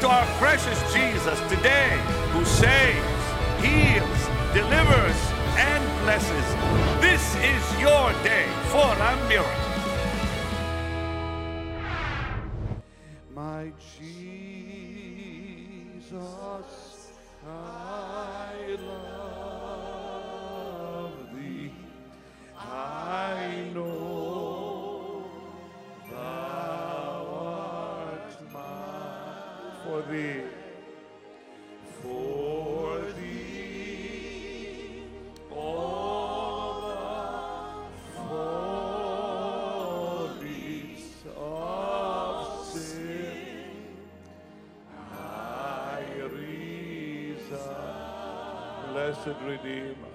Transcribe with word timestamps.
To 0.00 0.08
our 0.08 0.26
precious 0.38 0.80
Jesus 0.94 1.38
today 1.50 2.00
who 2.32 2.42
saves, 2.46 3.24
heals, 3.60 4.28
delivers, 4.54 5.16
and 5.58 5.84
blesses. 6.04 6.54
This 7.02 7.34
is 7.36 7.62
your 7.78 8.12
day 8.22 8.46
for 8.70 8.96
a 8.96 9.16
miracle. 9.28 9.50
My 13.34 13.70
Jesus, 13.98 14.10
Blessed 49.22 49.42
Redeemer, 49.42 50.09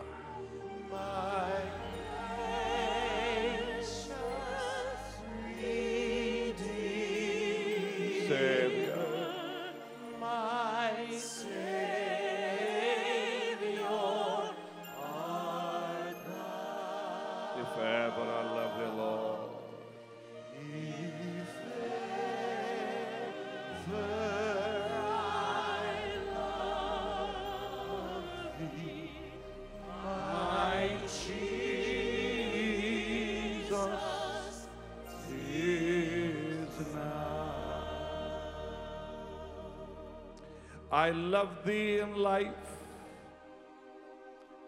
I 40.91 41.09
love 41.11 41.65
thee 41.65 41.99
in 41.99 42.15
life. 42.15 42.53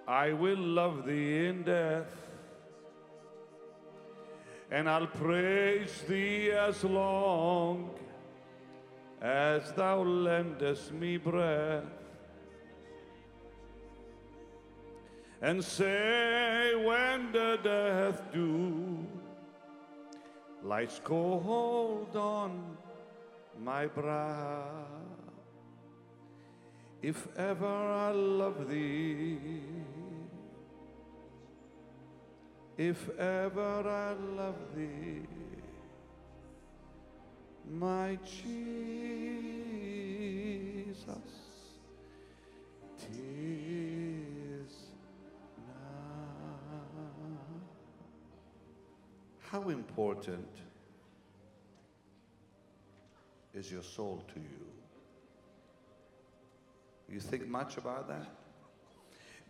I 0.07 0.33
will 0.33 0.57
love 0.57 1.05
thee 1.05 1.47
in 1.47 1.63
death. 1.63 2.13
And 4.71 4.89
I'll 4.89 5.07
praise 5.07 6.01
thee 6.07 6.51
as 6.51 6.83
long 6.83 7.91
as 9.21 9.71
thou 9.73 10.01
lendest 10.01 10.91
me 10.91 11.17
breath. 11.17 11.83
And 15.41 15.63
say 15.63 16.73
when 16.75 17.31
the 17.31 17.59
death 17.63 18.21
dew 18.33 19.05
lies 20.63 20.99
cold 21.03 22.15
on 22.15 22.75
my 23.61 23.85
brow. 23.85 25.06
If 27.01 27.27
ever 27.37 27.65
I 27.65 28.11
love 28.11 28.69
thee, 28.69 29.37
if 32.77 33.09
ever 33.17 33.87
I 33.87 34.13
love 34.35 34.75
thee, 34.75 35.27
my 37.69 38.17
Jesus, 38.25 38.67
tis 42.97 44.73
now. 45.67 46.57
How 49.39 49.69
important 49.69 50.47
is 53.53 53.71
your 53.71 53.83
soul 53.83 54.23
to 54.33 54.39
you? 54.39 54.86
You 57.09 57.19
think 57.19 57.47
much 57.47 57.77
about 57.77 58.07
that? 58.09 58.27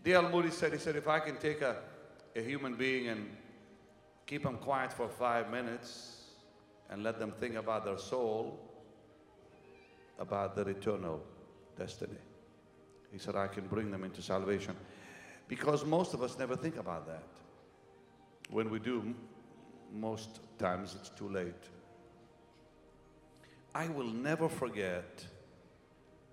D.L. 0.03 0.29
Moody 0.29 0.51
said, 0.51 0.73
he 0.73 0.79
said, 0.79 0.95
if 0.95 1.07
I 1.07 1.19
can 1.19 1.37
take 1.37 1.61
a, 1.61 1.77
a 2.35 2.41
human 2.41 2.75
being 2.75 3.07
and 3.07 3.29
keep 4.25 4.43
them 4.43 4.57
quiet 4.57 4.93
for 4.93 5.09
five 5.09 5.49
minutes 5.49 6.25
and 6.89 7.03
let 7.03 7.19
them 7.19 7.31
think 7.31 7.55
about 7.55 7.83
their 7.83 7.97
soul, 7.97 8.59
about 10.19 10.55
their 10.55 10.69
eternal 10.69 11.21
destiny. 11.77 12.17
He 13.11 13.17
said, 13.17 13.35
I 13.35 13.47
can 13.47 13.67
bring 13.67 13.91
them 13.91 14.03
into 14.03 14.21
salvation. 14.21 14.75
Because 15.47 15.85
most 15.85 16.13
of 16.13 16.21
us 16.21 16.37
never 16.37 16.55
think 16.55 16.77
about 16.77 17.07
that. 17.07 17.23
When 18.49 18.69
we 18.69 18.79
do, 18.79 19.15
most 19.93 20.41
times 20.57 20.95
it's 20.99 21.09
too 21.09 21.29
late. 21.29 21.53
I 23.73 23.87
will 23.87 24.07
never 24.07 24.49
forget 24.49 25.25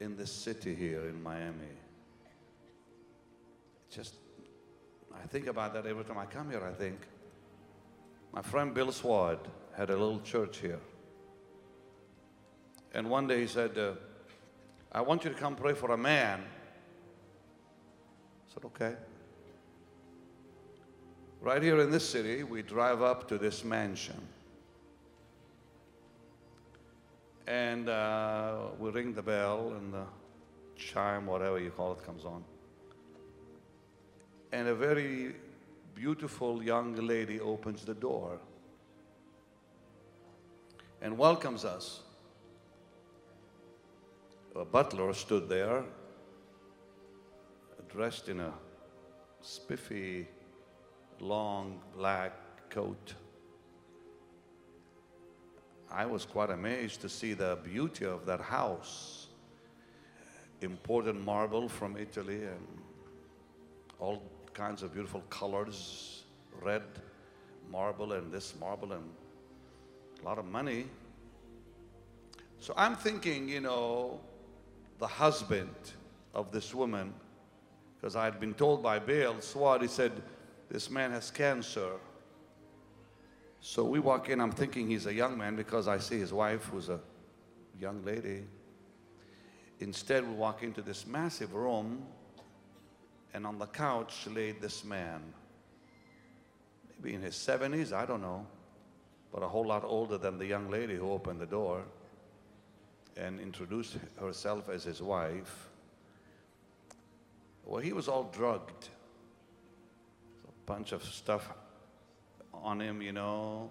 in 0.01 0.17
this 0.17 0.33
city 0.33 0.75
here 0.75 1.09
in 1.09 1.23
Miami. 1.23 1.75
Just, 3.91 4.15
I 5.15 5.27
think 5.29 5.47
about 5.47 5.75
that 5.75 5.87
every 5.87 6.05
time 6.05 6.19
I 6.19 6.27
come 6.27 6.51
here, 6.51 6.65
I 6.65 6.73
think. 6.73 6.99
My 8.33 8.43
friend 8.43 8.75
Bill 8.75 8.91
Swad 8.91 9.39
had 9.77 9.91
a 9.91 9.97
little 9.97 10.21
church 10.21 10.59
here. 10.59 10.81
And 12.93 13.09
one 13.09 13.27
day 13.27 13.41
he 13.41 13.47
said, 13.47 13.77
uh, 13.79 13.93
I 14.93 15.01
want 15.01 15.25
you 15.25 15.31
to 15.31 15.37
come 15.37 15.57
pray 15.57 15.75
for 15.75 15.93
a 15.93 15.97
man. 15.97 16.41
I 16.41 18.55
said, 18.55 18.65
okay. 18.65 18.95
Right 21.41 21.63
here 21.63 21.81
in 21.81 21.91
this 21.91 22.09
city, 22.09 22.43
we 22.43 22.63
drive 22.63 23.03
up 23.03 23.29
to 23.29 23.39
this 23.39 23.65
mansion. 23.65 24.21
And 27.47 27.89
uh, 27.89 28.57
we 28.79 28.91
ring 28.91 29.13
the 29.13 29.23
bell, 29.23 29.75
and 29.77 29.93
the 29.93 30.05
chime, 30.77 31.27
whatever 31.27 31.59
you 31.59 31.71
call 31.71 31.93
it, 31.93 32.05
comes 32.05 32.25
on. 32.25 32.43
And 34.53 34.69
a 34.69 34.75
very 34.75 35.35
beautiful 35.95 36.63
young 36.63 36.95
lady 36.97 37.41
opens 37.41 37.85
the 37.85 37.95
door 37.95 38.39
and 41.05 41.19
welcomes 41.19 41.65
us. 41.65 42.01
A 44.57 44.65
butler 44.65 45.13
stood 45.13 45.49
there, 45.49 45.85
dressed 47.91 48.29
in 48.29 48.41
a 48.41 48.53
spiffy, 49.43 50.27
long 51.21 51.81
black 51.95 52.33
coat. 52.71 53.15
I 55.97 56.07
was 56.07 56.25
quite 56.25 56.51
amazed 56.51 57.03
to 57.03 57.09
see 57.09 57.35
the 57.35 57.57
beauty 57.63 58.05
of 58.05 58.27
that 58.27 58.41
house. 58.41 59.29
Imported 60.61 61.15
marble 61.15 61.69
from 61.69 61.97
Italy 61.97 62.43
and 62.43 62.67
all 64.01 64.21
kinds 64.55 64.83
of 64.83 64.93
beautiful 64.93 65.23
colors 65.31 66.25
red 66.63 66.83
marble 67.71 68.13
and 68.13 68.33
this 68.33 68.55
marble 68.59 68.93
and 68.93 69.05
a 70.21 70.25
lot 70.25 70.39
of 70.39 70.47
money. 70.47 70.87
So 72.59 72.75
I'm 72.77 72.97
thinking, 72.97 73.49
you 73.49 73.61
know, 73.61 74.21
the 74.99 75.07
husband 75.07 75.75
of 76.35 76.51
this 76.51 76.75
woman, 76.75 77.15
because 77.97 78.17
I 78.17 78.25
had 78.25 78.41
been 78.41 78.55
told 78.55 78.83
by 78.83 78.99
Bill 78.99 79.41
Swad, 79.41 79.83
he 79.83 79.89
said, 79.89 80.11
This 80.69 80.91
man 80.91 81.13
has 81.13 81.31
cancer. 81.31 81.93
So 83.67 83.83
we 83.83 83.99
walk 83.99 84.29
in, 84.29 84.43
I'm 84.43 84.53
thinking 84.53 84.89
he's 84.89 85.07
a 85.07 85.15
young 85.15 85.39
man 85.39 85.57
because 85.57 85.89
I 85.89 85.97
see 85.97 86.19
his 86.19 86.35
wife, 86.35 86.65
who's 86.65 86.91
a 86.91 87.01
young 87.81 88.05
lady. 88.05 88.45
Instead, 89.81 90.29
we 90.29 90.35
walk 90.35 90.63
into 90.63 90.83
this 90.83 91.07
massive 91.07 91.55
room, 91.55 92.03
and 93.33 93.47
on 93.47 93.59
the 93.59 93.65
couch 93.65 94.27
laid 94.27 94.61
this 94.61 94.85
man. 94.85 95.23
Maybe 96.99 97.15
in 97.15 97.23
his 97.23 97.37
70s, 97.37 97.95
I 97.95 98.05
don't 98.05 98.21
know, 98.21 98.47
but 99.33 99.43
a 99.43 99.49
whole 99.49 99.67
lot 99.67 99.83
older 99.83 100.19
than 100.19 100.37
the 100.37 100.47
young 100.47 100.69
lady 100.69 100.97
who 100.97 101.11
opened 101.11 101.41
the 101.41 101.47
door 101.47 101.85
and 103.17 103.41
introduced 103.41 103.97
herself 104.21 104.69
as 104.69 104.85
his 104.85 105.01
wife. 105.01 105.71
Well, 107.65 107.81
he 107.81 107.95
was 107.95 108.09
all 108.09 108.25
drugged. 108.25 108.91
A 110.47 110.67
bunch 110.67 110.93
of 110.93 111.03
stuff 111.03 111.49
on 112.63 112.81
him, 112.81 113.03
you 113.03 113.13
know, 113.13 113.71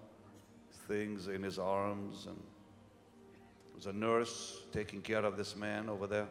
things 0.88 1.28
in 1.28 1.44
his 1.44 1.58
arms 1.60 2.26
and 2.28 2.36
there 2.36 3.76
was 3.76 3.86
a 3.88 3.94
nurse 3.94 4.62
taking 4.72 5.02
care 5.02 5.26
of 5.26 5.38
this 5.38 5.56
man 5.56 5.90
over 5.90 6.06
there. 6.06 6.28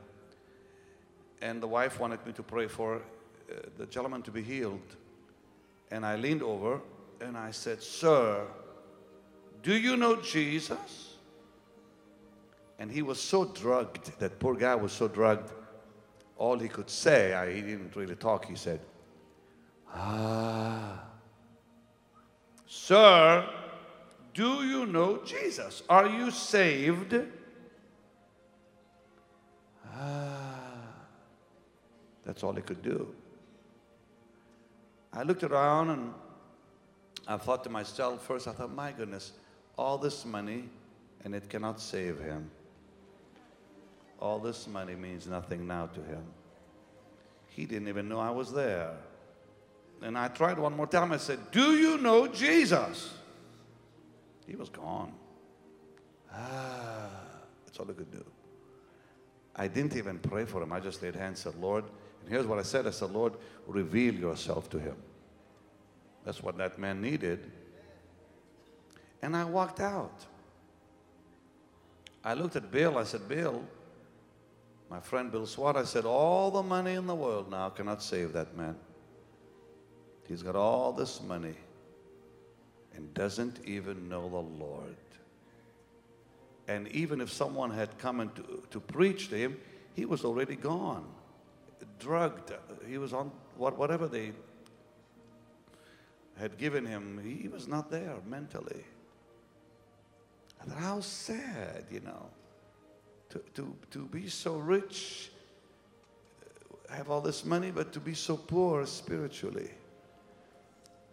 And 1.40 1.60
the 1.60 1.66
wife 1.66 1.98
wanted 1.98 2.24
me 2.24 2.32
to 2.34 2.42
pray 2.42 2.68
for 2.68 2.96
uh, 2.96 3.54
the 3.76 3.86
gentleman 3.86 4.22
to 4.22 4.30
be 4.30 4.42
healed. 4.42 4.96
And 5.90 6.06
I 6.06 6.16
leaned 6.16 6.42
over 6.42 6.80
and 7.20 7.36
I 7.36 7.50
said, 7.50 7.82
Sir, 7.82 8.46
do 9.62 9.74
you 9.74 9.96
know 9.96 10.16
Jesus? 10.22 11.16
And 12.78 12.90
he 12.90 13.02
was 13.02 13.20
so 13.20 13.44
drugged, 13.44 14.18
that 14.18 14.38
poor 14.38 14.54
guy 14.54 14.74
was 14.74 14.92
so 14.92 15.08
drugged, 15.08 15.52
all 16.36 16.58
he 16.58 16.68
could 16.68 16.90
say, 16.90 17.34
I, 17.34 17.52
he 17.52 17.60
didn't 17.60 17.94
really 17.94 18.16
talk, 18.16 18.44
he 18.46 18.56
said, 18.56 18.80
Ah, 19.94 21.04
Sir, 22.84 23.48
do 24.34 24.64
you 24.64 24.86
know 24.86 25.22
Jesus? 25.24 25.84
Are 25.88 26.08
you 26.08 26.32
saved? 26.32 27.14
Ah, 29.94 30.88
that's 32.24 32.42
all 32.42 32.52
he 32.52 32.60
could 32.60 32.82
do. 32.82 33.14
I 35.12 35.22
looked 35.22 35.44
around 35.44 35.90
and 35.90 36.12
I 37.28 37.36
thought 37.36 37.62
to 37.62 37.70
myself, 37.70 38.26
first, 38.26 38.48
I 38.48 38.52
thought, 38.52 38.74
my 38.74 38.90
goodness, 38.90 39.30
all 39.78 39.96
this 39.96 40.24
money 40.24 40.64
and 41.22 41.36
it 41.36 41.48
cannot 41.48 41.80
save 41.80 42.18
him. 42.18 42.50
All 44.18 44.40
this 44.40 44.66
money 44.66 44.96
means 44.96 45.28
nothing 45.28 45.68
now 45.68 45.86
to 45.86 46.00
him. 46.00 46.24
He 47.46 47.64
didn't 47.64 47.86
even 47.86 48.08
know 48.08 48.18
I 48.18 48.30
was 48.30 48.52
there. 48.52 48.96
And 50.02 50.18
I 50.18 50.28
tried 50.28 50.58
one 50.58 50.76
more 50.76 50.86
time. 50.86 51.12
I 51.12 51.16
said, 51.16 51.38
Do 51.50 51.76
you 51.76 51.98
know 51.98 52.26
Jesus? 52.26 53.14
He 54.46 54.56
was 54.56 54.68
gone. 54.68 55.12
Ah, 56.32 57.10
that's 57.64 57.78
all 57.78 57.86
I 57.88 57.92
could 57.92 58.10
do. 58.10 58.24
I 59.54 59.68
didn't 59.68 59.96
even 59.96 60.18
pray 60.18 60.44
for 60.44 60.62
him. 60.62 60.72
I 60.72 60.80
just 60.80 61.02
laid 61.02 61.14
hands 61.14 61.44
and 61.44 61.54
said, 61.54 61.62
Lord, 61.62 61.84
and 62.20 62.30
here's 62.30 62.46
what 62.46 62.58
I 62.58 62.62
said 62.62 62.86
I 62.86 62.90
said, 62.90 63.10
Lord, 63.10 63.34
reveal 63.66 64.14
yourself 64.14 64.70
to 64.70 64.78
him. 64.78 64.96
That's 66.24 66.42
what 66.42 66.56
that 66.58 66.78
man 66.78 67.00
needed. 67.00 67.50
And 69.20 69.36
I 69.36 69.44
walked 69.44 69.80
out. 69.80 70.24
I 72.24 72.34
looked 72.34 72.56
at 72.56 72.70
Bill. 72.70 72.98
I 72.98 73.04
said, 73.04 73.28
Bill, 73.28 73.62
my 74.88 75.00
friend 75.00 75.30
Bill 75.30 75.46
Swad, 75.46 75.76
I 75.76 75.84
said, 75.84 76.04
all 76.04 76.50
the 76.50 76.62
money 76.62 76.94
in 76.94 77.06
the 77.06 77.14
world 77.14 77.50
now 77.50 77.68
cannot 77.70 78.02
save 78.02 78.32
that 78.32 78.56
man. 78.56 78.76
He's 80.28 80.42
got 80.42 80.56
all 80.56 80.92
this 80.92 81.20
money 81.20 81.54
and 82.94 83.12
doesn't 83.14 83.60
even 83.64 84.08
know 84.08 84.28
the 84.28 84.64
Lord. 84.64 84.96
And 86.68 86.88
even 86.88 87.20
if 87.20 87.30
someone 87.30 87.70
had 87.70 87.98
come 87.98 88.20
in 88.20 88.30
to, 88.30 88.62
to 88.70 88.80
preach 88.80 89.28
to 89.30 89.36
him, 89.36 89.58
he 89.94 90.04
was 90.04 90.24
already 90.24 90.56
gone, 90.56 91.04
drugged. 91.98 92.52
He 92.86 92.98
was 92.98 93.12
on 93.12 93.30
what, 93.56 93.76
whatever 93.76 94.06
they 94.08 94.32
had 96.38 96.56
given 96.56 96.86
him, 96.86 97.20
he 97.22 97.48
was 97.48 97.68
not 97.68 97.90
there 97.90 98.16
mentally. 98.26 98.84
Thought, 100.64 100.78
how 100.78 101.00
sad, 101.00 101.84
you 101.90 102.00
know, 102.00 102.26
to, 103.30 103.38
to, 103.54 103.76
to 103.90 104.06
be 104.06 104.28
so 104.28 104.56
rich, 104.56 105.30
have 106.90 107.10
all 107.10 107.20
this 107.20 107.44
money, 107.44 107.70
but 107.70 107.92
to 107.92 108.00
be 108.00 108.14
so 108.14 108.36
poor 108.36 108.86
spiritually. 108.86 109.70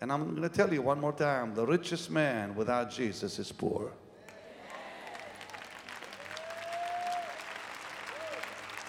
And 0.01 0.11
I'm 0.11 0.35
going 0.35 0.41
to 0.41 0.49
tell 0.49 0.73
you 0.73 0.81
one 0.81 0.99
more 0.99 1.11
time 1.11 1.53
the 1.53 1.65
richest 1.65 2.09
man 2.09 2.55
without 2.55 2.89
Jesus 2.89 3.37
is 3.37 3.51
poor. 3.51 3.91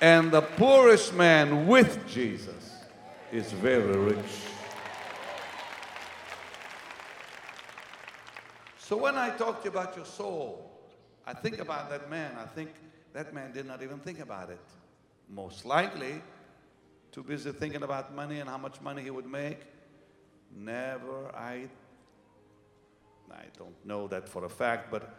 And 0.00 0.30
the 0.30 0.40
poorest 0.40 1.12
man 1.14 1.66
with 1.66 2.06
Jesus 2.08 2.72
is 3.30 3.52
very 3.52 3.96
rich. 3.96 4.46
So 8.78 8.96
when 8.96 9.16
I 9.16 9.30
talk 9.30 9.62
to 9.62 9.64
you 9.64 9.70
about 9.70 9.94
your 9.94 10.06
soul, 10.06 10.70
I 11.26 11.34
think 11.34 11.58
about 11.58 11.90
that 11.90 12.08
man. 12.08 12.32
I 12.38 12.46
think 12.46 12.70
that 13.12 13.34
man 13.34 13.52
did 13.52 13.66
not 13.66 13.82
even 13.82 13.98
think 13.98 14.20
about 14.20 14.50
it. 14.50 14.60
Most 15.28 15.66
likely, 15.66 16.22
too 17.12 17.22
busy 17.22 17.52
thinking 17.52 17.82
about 17.82 18.14
money 18.14 18.40
and 18.40 18.48
how 18.48 18.58
much 18.58 18.80
money 18.80 19.02
he 19.02 19.10
would 19.10 19.30
make. 19.30 19.58
Never, 20.54 21.34
I, 21.34 21.68
I 23.30 23.44
don't 23.56 23.86
know 23.86 24.08
that 24.08 24.28
for 24.28 24.44
a 24.44 24.48
fact, 24.48 24.90
but 24.90 25.14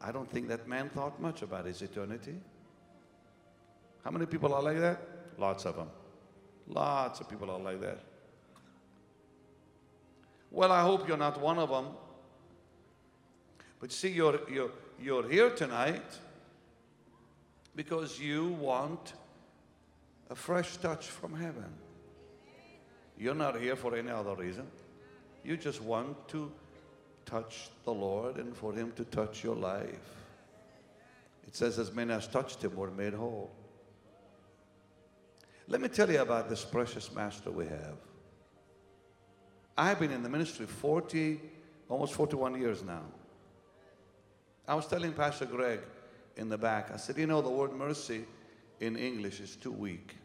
I 0.00 0.12
don't 0.12 0.30
think 0.30 0.48
that 0.48 0.66
man 0.68 0.88
thought 0.90 1.20
much 1.20 1.42
about 1.42 1.66
his 1.66 1.82
eternity. 1.82 2.34
How 4.04 4.10
many 4.10 4.26
people 4.26 4.52
are 4.54 4.62
like 4.62 4.78
that? 4.80 5.00
Lots 5.38 5.64
of 5.64 5.76
them. 5.76 5.88
Lots 6.66 7.20
of 7.20 7.28
people 7.28 7.50
are 7.50 7.58
like 7.58 7.80
that. 7.80 8.00
Well, 10.50 10.70
I 10.70 10.82
hope 10.82 11.08
you're 11.08 11.16
not 11.16 11.40
one 11.40 11.58
of 11.58 11.68
them. 11.68 11.86
But 13.80 13.92
see, 13.92 14.10
you're, 14.10 14.40
you're, 14.50 14.70
you're 15.00 15.28
here 15.28 15.50
tonight 15.50 16.18
because 17.74 18.20
you 18.20 18.48
want 18.48 19.14
a 20.30 20.34
fresh 20.34 20.76
touch 20.76 21.08
from 21.08 21.34
heaven. 21.34 21.72
You're 23.18 23.34
not 23.34 23.60
here 23.60 23.76
for 23.76 23.94
any 23.94 24.10
other 24.10 24.34
reason. 24.34 24.66
You 25.44 25.56
just 25.56 25.80
want 25.80 26.28
to 26.28 26.50
touch 27.26 27.68
the 27.84 27.92
Lord 27.92 28.36
and 28.36 28.56
for 28.56 28.72
Him 28.72 28.92
to 28.96 29.04
touch 29.04 29.44
your 29.44 29.56
life. 29.56 30.10
It 31.46 31.54
says, 31.54 31.78
as 31.78 31.92
many 31.92 32.12
as 32.12 32.26
touched 32.26 32.62
Him 32.62 32.74
were 32.74 32.90
made 32.90 33.14
whole. 33.14 33.50
Let 35.68 35.80
me 35.80 35.88
tell 35.88 36.10
you 36.10 36.20
about 36.20 36.48
this 36.48 36.64
precious 36.64 37.12
master 37.14 37.50
we 37.50 37.66
have. 37.66 37.96
I've 39.76 39.98
been 39.98 40.12
in 40.12 40.22
the 40.22 40.28
ministry 40.28 40.66
40, 40.66 41.40
almost 41.88 42.14
41 42.14 42.60
years 42.60 42.82
now. 42.82 43.02
I 44.66 44.74
was 44.74 44.86
telling 44.86 45.12
Pastor 45.12 45.46
Greg 45.46 45.80
in 46.36 46.48
the 46.48 46.58
back, 46.58 46.90
I 46.92 46.96
said, 46.96 47.18
you 47.18 47.26
know, 47.26 47.40
the 47.40 47.50
word 47.50 47.72
mercy 47.72 48.24
in 48.80 48.96
English 48.96 49.40
is 49.40 49.56
too 49.56 49.72
weak. 49.72 50.16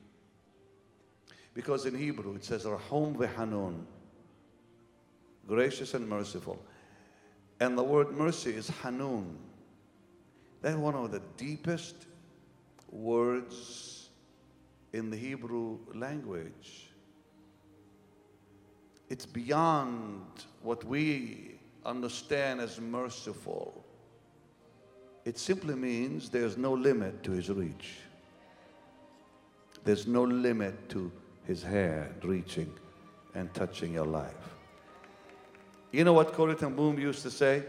Because 1.60 1.86
in 1.86 1.94
Hebrew 1.94 2.36
it 2.36 2.46
says, 2.46 2.64
Rahum 2.64 3.16
vehanun, 3.16 3.84
gracious 5.46 5.94
and 5.94 6.08
merciful. 6.08 6.58
And 7.60 7.78
the 7.78 7.84
word 7.84 8.12
mercy 8.12 8.52
is 8.52 8.70
hanun. 8.70 9.36
That's 10.62 10.78
one 10.78 10.96
of 10.96 11.12
the 11.12 11.22
deepest 11.36 11.96
words 12.90 14.08
in 14.94 15.10
the 15.10 15.18
Hebrew 15.18 15.80
language. 15.94 16.92
It's 19.10 19.26
beyond 19.26 20.46
what 20.62 20.86
we 20.86 21.60
understand 21.86 22.62
as 22.62 22.80
merciful. 22.80 23.84
It 25.26 25.38
simply 25.38 25.76
means 25.76 26.30
there's 26.30 26.56
no 26.56 26.72
limit 26.72 27.22
to 27.24 27.32
his 27.32 27.50
reach. 27.50 27.98
There's 29.84 30.08
no 30.08 30.24
limit 30.24 30.88
to 30.92 31.12
his 31.50 31.64
hand 31.64 32.14
reaching 32.22 32.72
and 33.34 33.52
touching 33.56 33.92
your 33.92 34.06
life. 34.06 34.54
You 35.92 36.04
know 36.04 36.14
what 36.14 36.32
Corrie 36.34 36.54
ten 36.54 36.76
Boom 36.76 37.00
used 37.00 37.24
to 37.24 37.32
say? 37.32 37.64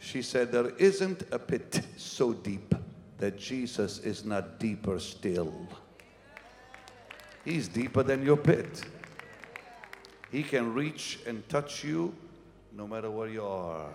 She 0.00 0.22
said, 0.22 0.50
There 0.50 0.70
isn't 0.70 1.22
a 1.30 1.38
pit 1.38 1.82
so 1.96 2.32
deep 2.32 2.74
that 3.18 3.38
Jesus 3.38 4.00
is 4.00 4.24
not 4.24 4.58
deeper 4.58 4.98
still. 4.98 5.54
He's 7.44 7.68
deeper 7.68 8.02
than 8.02 8.24
your 8.24 8.36
pit. 8.36 8.82
He 10.32 10.42
can 10.42 10.74
reach 10.74 11.20
and 11.24 11.48
touch 11.48 11.84
you 11.84 12.12
no 12.76 12.88
matter 12.88 13.08
where 13.08 13.28
you 13.28 13.44
are. 13.44 13.86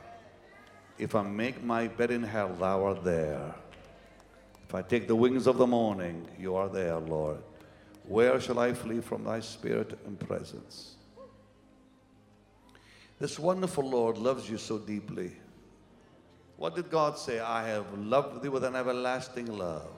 If 0.98 1.16
I 1.16 1.24
make 1.24 1.62
my 1.62 1.90
bed 1.90 2.12
in 2.12 2.24
hell, 2.24 2.56
thou 2.58 2.86
art 2.86 3.04
there. 3.04 3.54
If 4.66 4.74
I 4.74 4.82
take 4.84 5.06
the 5.06 5.16
wings 5.18 5.48
of 5.48 5.58
the 5.58 5.68
morning, 5.68 6.26
you 6.40 6.56
are 6.56 6.70
there, 6.70 6.98
Lord. 6.98 7.40
Where 8.08 8.40
shall 8.40 8.60
I 8.60 8.74
flee 8.74 9.02
from 9.02 9.24
thy 9.24 9.40
spirit 9.42 9.98
and 10.06 10.20
presence? 10.20 10.96
This 13.20 13.38
wonderful 13.40 13.90
Lord 13.90 14.18
loves 14.18 14.50
you 14.50 14.58
so 14.58 14.78
deeply. 14.78 15.32
What 16.56 16.76
did 16.76 16.90
God 16.90 17.18
say? 17.18 17.40
I 17.40 17.68
have 17.68 17.92
loved 17.98 18.42
thee 18.42 18.50
with 18.50 18.64
an 18.64 18.76
everlasting 18.76 19.58
love. 19.58 19.90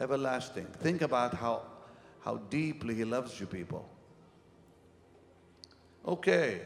Everlasting. 0.00 0.66
Think 0.80 1.02
about 1.02 1.34
how, 1.34 1.62
how 2.20 2.36
deeply 2.50 2.94
He 2.94 3.04
loves 3.04 3.38
you, 3.38 3.46
people. 3.46 3.88
Okay, 6.06 6.60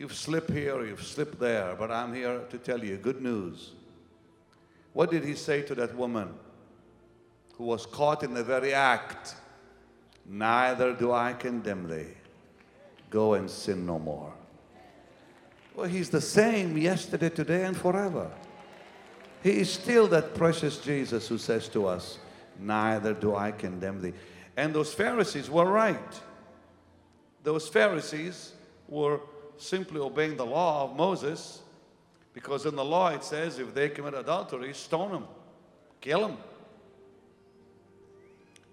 You've 0.00 0.14
slipped 0.14 0.50
here, 0.50 0.82
you've 0.86 1.02
slipped 1.02 1.38
there, 1.38 1.74
but 1.78 1.90
I'm 1.90 2.14
here 2.14 2.40
to 2.48 2.56
tell 2.56 2.82
you 2.82 2.96
good 2.96 3.20
news. 3.20 3.72
What 4.94 5.10
did 5.10 5.24
he 5.24 5.34
say 5.34 5.60
to 5.62 5.74
that 5.74 5.94
woman 5.94 6.34
who 7.60 7.66
was 7.66 7.84
caught 7.84 8.22
in 8.22 8.32
the 8.32 8.42
very 8.42 8.72
act? 8.72 9.34
Neither 10.24 10.94
do 10.94 11.12
I 11.12 11.34
condemn 11.34 11.90
thee. 11.90 12.14
Go 13.10 13.34
and 13.34 13.50
sin 13.50 13.84
no 13.84 13.98
more. 13.98 14.32
Well, 15.74 15.86
he's 15.86 16.08
the 16.08 16.22
same 16.22 16.78
yesterday, 16.78 17.28
today, 17.28 17.66
and 17.66 17.76
forever. 17.76 18.30
He 19.42 19.60
is 19.60 19.70
still 19.70 20.06
that 20.08 20.34
precious 20.34 20.78
Jesus 20.78 21.28
who 21.28 21.36
says 21.36 21.68
to 21.68 21.86
us, 21.86 22.18
Neither 22.58 23.12
do 23.12 23.36
I 23.36 23.52
condemn 23.52 24.00
thee. 24.00 24.14
And 24.56 24.74
those 24.74 24.94
Pharisees 24.94 25.50
were 25.50 25.70
right. 25.70 26.20
Those 27.42 27.68
Pharisees 27.68 28.54
were 28.88 29.20
simply 29.58 30.00
obeying 30.00 30.38
the 30.38 30.46
law 30.46 30.84
of 30.84 30.96
Moses 30.96 31.60
because 32.32 32.64
in 32.64 32.74
the 32.74 32.84
law 32.84 33.08
it 33.08 33.22
says 33.22 33.58
if 33.58 33.74
they 33.74 33.90
commit 33.90 34.14
adultery, 34.14 34.72
stone 34.72 35.12
them, 35.12 35.26
kill 36.00 36.26
them. 36.26 36.38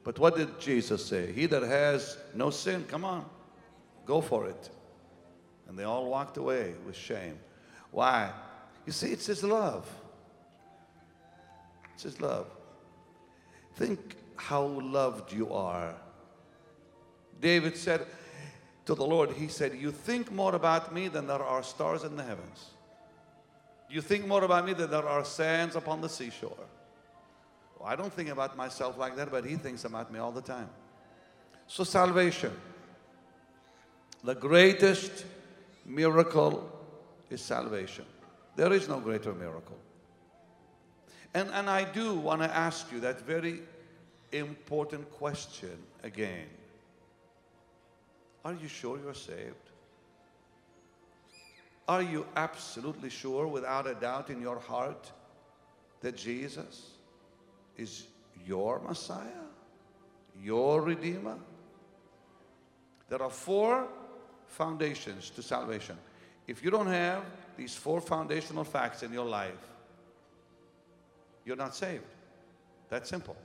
But 0.07 0.19
what 0.19 0.37
did 0.37 0.57
Jesus 0.57 1.05
say? 1.05 1.33
He 1.33 1.47
that 1.47 1.63
has 1.63 2.17
no 2.33 2.49
sin, 2.49 2.85
come 2.87 3.03
on, 3.03 3.25
go 4.05 4.21
for 4.21 4.47
it. 4.47 4.69
And 5.67 5.77
they 5.77 5.83
all 5.83 6.09
walked 6.09 6.37
away 6.37 6.75
with 6.85 6.95
shame. 6.95 7.37
Why? 7.91 8.31
You 8.85 8.93
see, 8.93 9.07
it's 9.07 9.25
His 9.25 9.43
love. 9.43 9.85
It's 11.93 12.03
His 12.03 12.21
love. 12.21 12.47
Think 13.75 14.15
how 14.37 14.63
loved 14.63 15.33
you 15.33 15.51
are. 15.51 15.93
David 17.41 17.75
said 17.75 18.07
to 18.85 18.95
the 18.95 19.05
Lord, 19.05 19.31
He 19.31 19.49
said, 19.49 19.75
You 19.75 19.91
think 19.91 20.31
more 20.31 20.55
about 20.55 20.93
me 20.93 21.09
than 21.09 21.27
there 21.27 21.43
are 21.43 21.63
stars 21.63 22.05
in 22.05 22.15
the 22.15 22.23
heavens. 22.23 22.67
You 23.89 23.99
think 23.99 24.25
more 24.25 24.45
about 24.45 24.65
me 24.65 24.71
than 24.71 24.89
there 24.89 25.05
are 25.05 25.25
sands 25.25 25.75
upon 25.75 25.99
the 25.99 26.07
seashore. 26.07 26.65
I 27.83 27.95
don't 27.95 28.11
think 28.11 28.29
about 28.29 28.57
myself 28.57 28.97
like 28.97 29.15
that, 29.15 29.31
but 29.31 29.45
He 29.45 29.55
thinks 29.55 29.85
about 29.85 30.11
me 30.11 30.19
all 30.19 30.31
the 30.31 30.41
time. 30.41 30.69
So, 31.67 31.83
salvation. 31.83 32.51
The 34.23 34.35
greatest 34.35 35.25
miracle 35.85 36.69
is 37.29 37.41
salvation. 37.41 38.05
There 38.55 38.73
is 38.73 38.87
no 38.87 38.99
greater 38.99 39.33
miracle. 39.33 39.77
And, 41.33 41.49
and 41.51 41.69
I 41.69 41.83
do 41.83 42.15
want 42.15 42.41
to 42.41 42.55
ask 42.55 42.91
you 42.91 42.99
that 43.01 43.21
very 43.21 43.61
important 44.31 45.09
question 45.11 45.77
again. 46.03 46.47
Are 48.43 48.53
you 48.53 48.67
sure 48.67 48.97
you're 48.97 49.13
saved? 49.13 49.55
Are 51.87 52.01
you 52.01 52.25
absolutely 52.35 53.09
sure, 53.09 53.47
without 53.47 53.87
a 53.87 53.93
doubt 53.93 54.29
in 54.29 54.41
your 54.41 54.59
heart, 54.59 55.11
that 56.01 56.17
Jesus 56.17 56.96
is 57.77 58.07
your 58.45 58.79
Messiah, 58.79 59.45
your 60.41 60.81
Redeemer? 60.81 61.37
There 63.09 63.21
are 63.21 63.29
four 63.29 63.87
foundations 64.47 65.29
to 65.31 65.41
salvation. 65.41 65.97
If 66.47 66.63
you 66.63 66.71
don't 66.71 66.87
have 66.87 67.23
these 67.55 67.75
four 67.75 68.01
foundational 68.01 68.63
facts 68.63 69.03
in 69.03 69.13
your 69.13 69.25
life, 69.25 69.53
you're 71.45 71.55
not 71.55 71.75
saved. 71.75 72.03
That's 72.89 73.09
simple. 73.09 73.35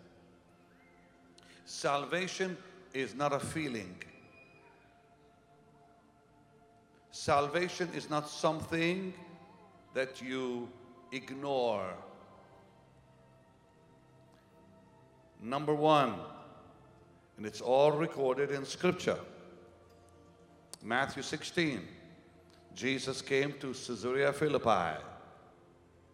Salvation 1.65 2.57
is 2.93 3.15
not 3.15 3.33
a 3.33 3.39
feeling. 3.39 3.97
Salvation 7.11 7.89
is 7.95 8.09
not 8.11 8.29
something 8.29 9.13
that 9.95 10.21
you 10.23 10.69
ignore. 11.13 11.95
Number 15.43 15.75
one, 15.75 16.15
and 17.37 17.45
it's 17.45 17.61
all 17.61 17.91
recorded 17.91 18.53
in 18.53 18.65
Scripture. 18.65 19.19
Matthew 20.83 21.25
16. 21.25 21.81
Jesus 22.75 23.21
came 23.21 23.53
to 23.61 23.75
Caesarea 23.75 24.33
Philippi 24.33 25.03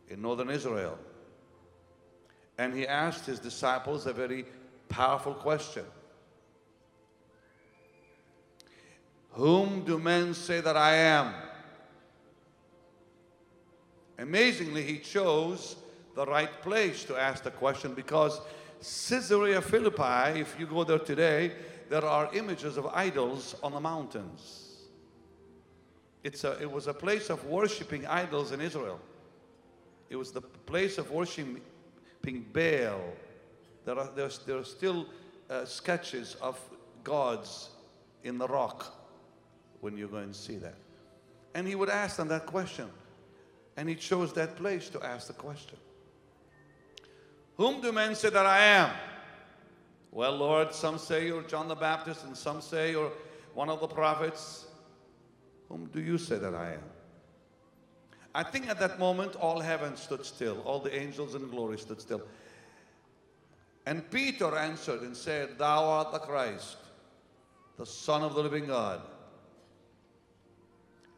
in 0.09 0.23
northern 0.23 0.49
Israel. 0.49 0.99
And 2.57 2.75
he 2.75 2.87
asked 2.87 3.27
his 3.27 3.39
disciples 3.39 4.07
a 4.07 4.13
very 4.13 4.47
powerful 4.89 5.35
question 5.35 5.85
Whom 9.33 9.85
do 9.85 9.99
men 9.99 10.35
say 10.35 10.61
that 10.61 10.77
I 10.77 10.95
am? 10.95 11.35
Amazingly, 14.19 14.83
he 14.83 14.99
chose 14.99 15.77
the 16.17 16.27
right 16.27 16.51
place 16.63 17.05
to 17.05 17.17
ask 17.17 17.45
the 17.45 17.51
question 17.53 17.95
because 17.95 18.41
Caesarea 18.81 19.61
Philippi, 19.61 20.41
if 20.41 20.57
you 20.59 20.67
go 20.67 20.85
there 20.85 20.99
today, 20.99 21.53
there 21.89 22.05
are 22.05 22.33
images 22.35 22.77
of 22.77 22.87
idols 22.87 23.57
on 23.63 23.73
the 23.73 23.81
mountains. 23.81 24.69
It's 26.23 26.45
a, 26.45 26.61
it 26.61 26.71
was 26.71 26.87
a 26.87 26.95
place 26.95 27.31
of 27.31 27.45
worshiping 27.47 28.07
idols 28.07 28.53
in 28.53 28.61
Israel. 28.61 29.01
It 30.11 30.17
was 30.17 30.33
the 30.33 30.41
place 30.41 30.99
of 30.99 31.11
worshiping 31.11 31.61
Baal. 32.53 33.01
There 33.85 33.99
are, 33.99 34.11
there's, 34.15 34.39
there 34.41 34.59
are 34.59 34.65
still 34.65 35.07
uh, 35.49 35.65
sketches 35.65 36.37
of 36.41 36.61
gods 37.05 37.71
in 38.25 38.39
the 38.39 38.47
rock 38.47 38.95
when 39.81 39.97
you 39.97 40.09
go 40.09 40.19
and 40.19 40.35
see 40.35 40.57
that. 40.57 40.75
And 41.55 41.67
he 41.67 41.75
would 41.75 41.89
ask 41.89 42.17
them 42.17 42.29
that 42.29 42.47
question. 42.47 42.91
And 43.77 43.89
he 43.89 43.95
chose 43.95 44.33
that 44.35 44.57
place 44.57 44.89
to 44.91 45.03
ask 45.03 45.29
the 45.29 45.33
question 45.33 45.79
Whom 47.59 47.81
do 47.81 47.93
men 47.93 48.15
say 48.15 48.31
that 48.31 48.47
I 48.47 48.61
am? 48.61 48.91
Well, 50.13 50.37
Lord, 50.37 50.73
some 50.73 50.97
say 50.97 51.27
you're 51.27 51.43
John 51.43 51.69
the 51.69 51.75
Baptist, 51.75 52.25
and 52.25 52.37
some 52.37 52.63
say 52.63 52.93
you're 52.93 53.13
one 53.53 53.69
of 53.69 53.81
the 53.81 53.89
prophets. 53.89 54.67
Whom 55.69 55.87
do 55.87 56.01
you 56.01 56.17
say 56.17 56.39
that 56.39 56.55
I 56.55 56.75
am? 56.75 56.85
I 58.35 58.45
think 58.45 58.69
at 58.69 58.79
that 58.79 59.01
moment 59.01 59.35
all 59.35 59.59
heaven 59.59 59.97
stood 59.97 60.25
still, 60.25 60.61
all 60.61 60.79
the 60.79 60.97
angels 60.97 61.35
in 61.35 61.49
glory 61.49 61.79
stood 61.79 62.01
still. 62.01 62.23
And 63.87 64.09
Peter 64.11 64.57
answered 64.57 65.03
and 65.03 65.17
said, 65.17 65.59
Thou 65.59 65.85
art 65.85 66.13
the 66.13 66.21
Christ, 66.21 66.77
the 67.77 67.87
Son 67.87 68.23
of 68.23 68.35
the 68.35 68.43
living 68.43 68.67
God. 68.67 69.01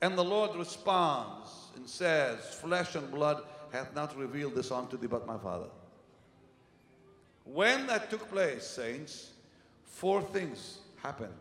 And 0.01 0.17
the 0.17 0.25
Lord 0.25 0.57
responds 0.57 1.51
and 1.77 1.87
says, 1.87 2.55
Flesh 2.55 2.95
and 2.95 3.11
blood 3.11 3.43
hath 3.73 3.95
not 3.95 4.17
revealed 4.17 4.55
this 4.55 4.71
unto 4.71 4.97
thee, 4.97 5.07
but 5.07 5.27
my 5.27 5.37
Father. 5.37 5.67
When 7.53 7.87
that 7.89 8.11
took 8.11 8.31
place, 8.31 8.65
saints, 8.65 9.33
four 9.85 10.23
things 10.23 10.79
happened. 11.03 11.35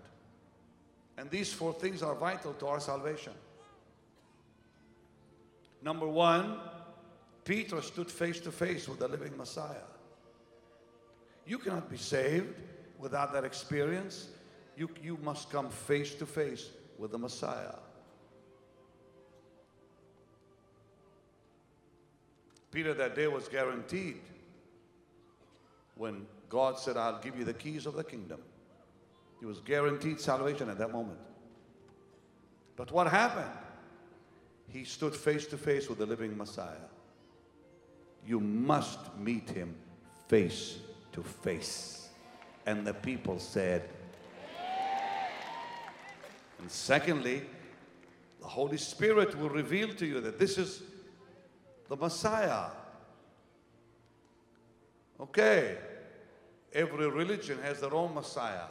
And 1.18 1.30
these 1.30 1.54
four 1.54 1.74
things 1.74 2.01
are 2.01 2.16
vital 2.16 2.54
to 2.54 2.68
our 2.68 2.80
salvation. 2.80 3.34
Number 5.84 6.08
one, 6.08 6.58
Peter 7.46 7.82
stood 7.82 8.10
face 8.10 8.39
to 8.42 8.51
face 8.51 8.88
with 8.88 9.00
the 9.00 9.08
living 9.08 9.38
Messiah. 9.38 9.88
You 11.46 11.58
cannot 11.60 11.89
be 11.89 11.98
saved 11.98 12.56
without 12.98 13.32
that 13.34 13.44
experience. 13.44 14.30
You, 14.78 14.89
you 15.04 15.18
must 15.22 15.50
come 15.50 15.70
face 15.70 16.16
to 16.16 16.25
face 16.25 16.70
with 16.98 17.12
the 17.12 17.18
Messiah. 17.18 17.75
Peter 22.72 22.94
that 22.94 23.16
day 23.16 23.28
was 23.28 23.48
guaranteed 23.48 24.22
when 26.00 26.25
God 26.48 26.79
said, 26.79 26.96
I'll 26.96 27.20
give 27.20 27.38
you 27.38 27.44
the 27.44 27.53
keys 27.53 27.86
of 27.86 27.94
the 27.94 28.06
kingdom. 28.06 28.39
He 29.39 29.46
was 29.46 29.60
guaranteed 29.60 30.20
salvation 30.20 30.70
at 30.70 30.77
that 30.77 30.91
moment. 30.91 31.20
But 32.77 32.91
what 32.91 33.08
happened? 33.08 33.51
He 34.70 34.86
stood 34.86 35.13
face 35.13 35.46
to 35.48 35.58
face 35.58 35.89
with 35.89 35.98
the 35.98 36.06
living 36.06 36.38
Messiah. 36.38 36.88
You 38.25 38.39
must 38.39 39.00
meet 39.18 39.50
him 39.50 39.75
face 40.29 40.77
to 41.12 41.22
face. 41.22 42.10
And 42.65 42.88
the 42.88 42.94
people 42.94 43.38
said, 43.38 43.89
and 46.60 46.72
secondly, 46.72 47.41
the 48.39 48.48
Holy 48.48 48.77
Spirit 48.77 49.38
will 49.38 49.50
reveal 49.50 49.94
to 49.96 50.06
you 50.06 50.22
that 50.22 50.39
this 50.39 50.58
is 50.58 50.82
the 51.89 51.98
Messiah. 51.98 52.68
Okay, 55.20 55.77
every 56.74 57.10
religion 57.10 57.60
has 57.64 57.80
their 57.80 57.94
own 57.94 58.14
Messiah. 58.14 58.68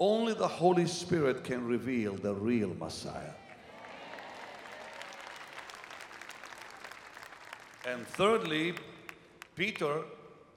Only 0.00 0.34
the 0.34 0.48
Holy 0.48 0.86
Spirit 0.86 1.42
can 1.42 1.66
reveal 1.66 2.14
the 2.14 2.34
real 2.34 2.74
Messiah. 2.78 3.32
And 7.86 8.06
thirdly, 8.06 8.74
Peter 9.56 10.02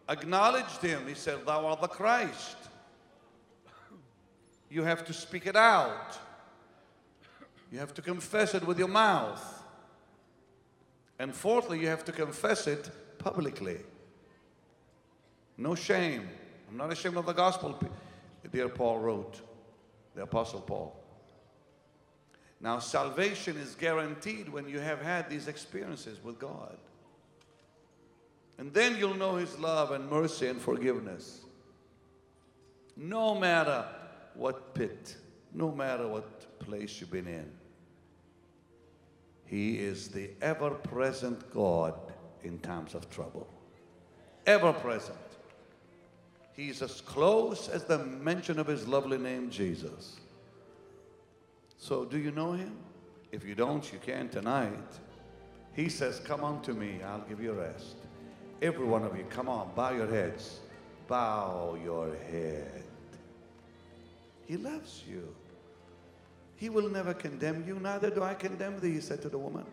acknowledged 0.09 0.81
him. 0.81 1.07
He 1.07 1.15
said, 1.15 1.45
Thou 1.45 1.65
art 1.65 1.81
the 1.81 1.87
Christ. 1.87 2.57
You 4.69 4.83
have 4.83 5.05
to 5.05 5.13
speak 5.13 5.47
it 5.47 5.55
out, 5.55 6.17
you 7.71 7.79
have 7.79 7.93
to 7.95 8.01
confess 8.01 8.53
it 8.53 8.65
with 8.65 8.79
your 8.79 8.87
mouth. 8.87 9.63
And 11.19 11.35
fourthly, 11.35 11.79
you 11.79 11.87
have 11.87 12.05
to 12.05 12.11
confess 12.11 12.67
it 12.67 12.89
publicly. 13.19 13.77
No 15.57 15.75
shame. 15.75 16.29
I'm 16.69 16.77
not 16.77 16.91
ashamed 16.91 17.17
of 17.17 17.25
the 17.25 17.33
gospel 17.33 17.77
dear 18.51 18.69
Paul 18.69 18.99
wrote, 18.99 19.41
the 20.15 20.23
Apostle 20.23 20.61
Paul. 20.61 20.95
Now, 22.59 22.79
salvation 22.79 23.57
is 23.57 23.75
guaranteed 23.75 24.49
when 24.49 24.67
you 24.67 24.79
have 24.79 25.01
had 25.01 25.29
these 25.29 25.47
experiences 25.47 26.23
with 26.23 26.37
God. 26.37 26.77
And 28.57 28.71
then 28.73 28.97
you'll 28.97 29.15
know 29.15 29.37
His 29.37 29.57
love 29.57 29.91
and 29.91 30.09
mercy 30.09 30.47
and 30.47 30.61
forgiveness. 30.61 31.41
No 32.95 33.33
matter 33.33 33.85
what 34.35 34.75
pit, 34.75 35.15
no 35.53 35.71
matter 35.71 36.07
what 36.07 36.59
place 36.59 36.99
you've 36.99 37.11
been 37.11 37.27
in, 37.27 37.49
He 39.45 39.79
is 39.79 40.09
the 40.09 40.29
ever 40.41 40.69
present 40.69 41.51
God 41.51 41.95
in 42.43 42.59
times 42.59 42.93
of 42.93 43.09
trouble. 43.09 43.47
Ever 44.45 44.73
present. 44.73 45.17
He's 46.61 46.83
as 46.83 47.01
close 47.01 47.69
as 47.69 47.85
the 47.85 47.97
mention 47.97 48.59
of 48.59 48.67
His 48.67 48.87
lovely 48.87 49.17
name, 49.17 49.49
Jesus. 49.49 50.19
So, 51.79 52.05
do 52.05 52.19
you 52.19 52.29
know 52.29 52.51
Him? 52.51 52.77
If 53.31 53.43
you 53.43 53.55
don't, 53.55 53.91
you 53.91 53.97
can 53.97 54.29
tonight. 54.29 54.99
He 55.73 55.89
says, 55.89 56.19
Come 56.19 56.43
unto 56.43 56.73
me, 56.73 56.99
I'll 57.03 57.25
give 57.27 57.41
you 57.41 57.53
rest. 57.53 57.95
Every 58.61 58.85
one 58.85 59.03
of 59.03 59.17
you, 59.17 59.23
come 59.23 59.49
on, 59.49 59.71
bow 59.75 59.89
your 59.89 60.05
heads. 60.05 60.59
Bow 61.07 61.79
your 61.83 62.15
head. 62.29 62.83
He 64.45 64.55
loves 64.55 65.01
you. 65.09 65.33
He 66.57 66.69
will 66.69 66.89
never 66.89 67.15
condemn 67.15 67.65
you, 67.67 67.79
neither 67.79 68.11
do 68.11 68.21
I 68.21 68.35
condemn 68.35 68.79
thee, 68.79 68.93
he 68.93 69.01
said 69.01 69.23
to 69.23 69.29
the 69.29 69.39
woman. 69.39 69.65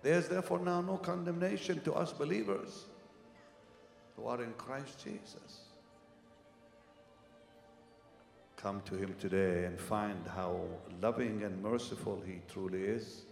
There's 0.00 0.28
therefore 0.28 0.60
now 0.60 0.80
no 0.80 0.96
condemnation 0.96 1.82
to 1.82 1.92
us 1.92 2.14
believers 2.14 2.86
who 4.18 4.26
are 4.28 4.42
in 4.42 4.52
Christ 4.54 5.04
Jesus. 5.04 5.60
Come 8.56 8.82
to 8.86 8.96
him 8.96 9.14
today 9.20 9.64
and 9.66 9.78
find 9.78 10.26
how 10.26 10.60
loving 11.00 11.44
and 11.44 11.62
merciful 11.62 12.20
he 12.26 12.40
truly 12.52 12.82
is. 12.82 13.22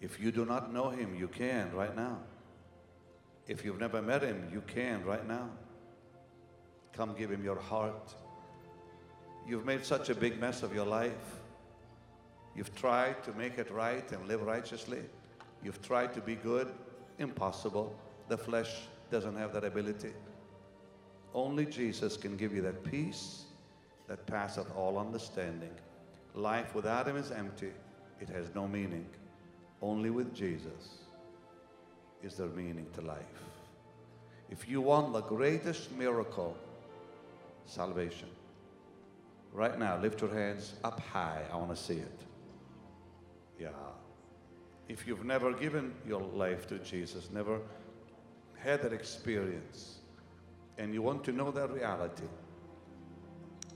If 0.00 0.20
you 0.20 0.30
do 0.30 0.44
not 0.44 0.72
know 0.72 0.90
him, 0.90 1.16
you 1.18 1.26
can 1.26 1.72
right 1.74 1.94
now. 1.96 2.18
If 3.48 3.64
you've 3.64 3.80
never 3.80 4.00
met 4.00 4.22
him, 4.22 4.48
you 4.52 4.60
can 4.60 5.04
right 5.04 5.26
now. 5.26 5.50
Come 6.92 7.14
give 7.18 7.32
him 7.32 7.42
your 7.42 7.58
heart. 7.58 8.14
You've 9.48 9.64
made 9.64 9.84
such 9.84 10.10
a 10.10 10.14
big 10.14 10.40
mess 10.40 10.62
of 10.62 10.72
your 10.72 10.86
life. 10.86 11.40
You've 12.54 12.74
tried 12.76 13.24
to 13.24 13.32
make 13.32 13.58
it 13.58 13.72
right 13.72 14.10
and 14.12 14.28
live 14.28 14.42
righteously. 14.42 15.00
You've 15.62 15.82
tried 15.82 16.14
to 16.14 16.20
be 16.20 16.34
good. 16.34 16.72
Impossible. 17.18 17.96
The 18.28 18.38
flesh 18.38 18.82
doesn't 19.10 19.36
have 19.36 19.52
that 19.54 19.64
ability. 19.64 20.12
Only 21.34 21.66
Jesus 21.66 22.16
can 22.16 22.36
give 22.36 22.54
you 22.54 22.62
that 22.62 22.84
peace 22.84 23.44
that 24.06 24.26
passeth 24.26 24.74
all 24.76 24.98
understanding. 24.98 25.72
Life 26.34 26.74
without 26.74 27.06
Him 27.06 27.16
is 27.16 27.30
empty, 27.30 27.72
it 28.20 28.28
has 28.28 28.46
no 28.54 28.66
meaning. 28.66 29.06
Only 29.80 30.10
with 30.10 30.34
Jesus 30.34 30.98
is 32.22 32.34
there 32.36 32.48
meaning 32.48 32.86
to 32.94 33.00
life. 33.00 33.18
If 34.50 34.68
you 34.68 34.80
want 34.80 35.12
the 35.12 35.20
greatest 35.20 35.92
miracle, 35.92 36.56
salvation, 37.66 38.28
right 39.52 39.78
now, 39.78 39.98
lift 40.00 40.20
your 40.20 40.32
hands 40.32 40.74
up 40.82 41.00
high. 41.00 41.42
I 41.52 41.56
want 41.56 41.70
to 41.70 41.76
see 41.76 41.94
it. 41.94 42.20
Yeah. 43.60 43.68
If 44.88 45.06
you've 45.06 45.24
never 45.24 45.52
given 45.52 45.92
your 46.06 46.22
life 46.22 46.66
to 46.68 46.78
Jesus, 46.78 47.28
never 47.30 47.60
had 48.56 48.82
that 48.82 48.92
experience, 48.92 49.98
and 50.78 50.94
you 50.94 51.02
want 51.02 51.24
to 51.24 51.32
know 51.32 51.50
that 51.50 51.70
reality, 51.70 52.24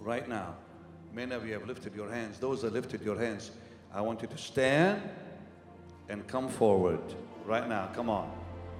right 0.01 0.27
now, 0.29 0.55
many 1.13 1.35
of 1.35 1.47
you 1.47 1.53
have 1.53 1.67
lifted 1.67 1.95
your 1.95 2.11
hands. 2.11 2.39
Those 2.39 2.63
that 2.63 2.73
lifted 2.73 3.03
your 3.03 3.19
hands, 3.19 3.51
I 3.93 4.01
want 4.01 4.23
you 4.23 4.29
to 4.29 4.39
stand 4.39 5.03
and 6.09 6.27
come 6.27 6.49
forward 6.49 7.01
right 7.45 7.69
now. 7.69 7.91
Come 7.95 8.09
on. 8.09 8.31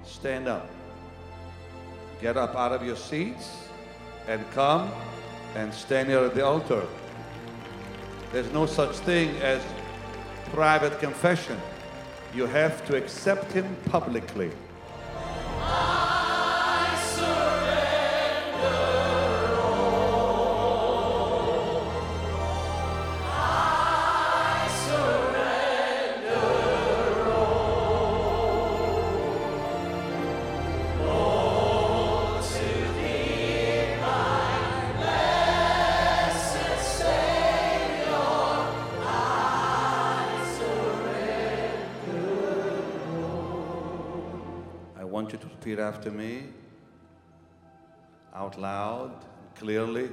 Stand 0.03 0.47
up. 0.47 0.69
Get 2.19 2.35
up 2.35 2.55
out 2.55 2.71
of 2.71 2.85
your 2.85 2.95
seats 2.95 3.67
and 4.27 4.43
come 4.51 4.91
and 5.55 5.73
stand 5.73 6.09
here 6.09 6.19
at 6.19 6.33
the 6.33 6.43
altar. 6.43 6.85
There's 8.31 8.51
no 8.51 8.65
such 8.65 8.95
thing 8.97 9.29
as 9.37 9.61
private 10.51 10.99
confession. 10.99 11.57
You 12.35 12.47
have 12.47 12.85
to 12.87 12.95
accept 12.95 13.51
Him 13.51 13.75
publicly. 13.85 14.51
You 45.33 45.39
to 45.39 45.47
repeat 45.47 45.79
after 45.79 46.11
me 46.11 46.43
out 48.35 48.59
loud 48.59 49.11
and 49.11 49.55
clearly. 49.55 50.09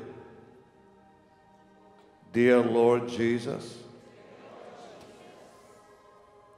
Dear 2.32 2.60
Lord 2.60 3.06
Jesus, 3.06 3.78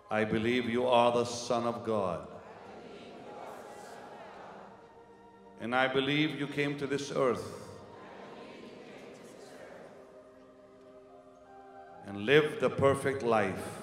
I 0.09 0.25
believe 0.25 0.69
you 0.69 0.87
are 0.87 1.11
the 1.11 1.25
Son 1.25 1.67
of 1.67 1.85
God. 1.85 2.29
And 5.61 5.75
I 5.75 5.89
believe 5.89 6.39
you 6.39 6.47
came 6.47 6.79
to 6.79 6.87
this 6.87 7.13
earth 7.15 7.45
and 12.07 12.19
lived 12.27 12.61
the 12.61 12.71
perfect 12.71 13.23
life. 13.23 13.82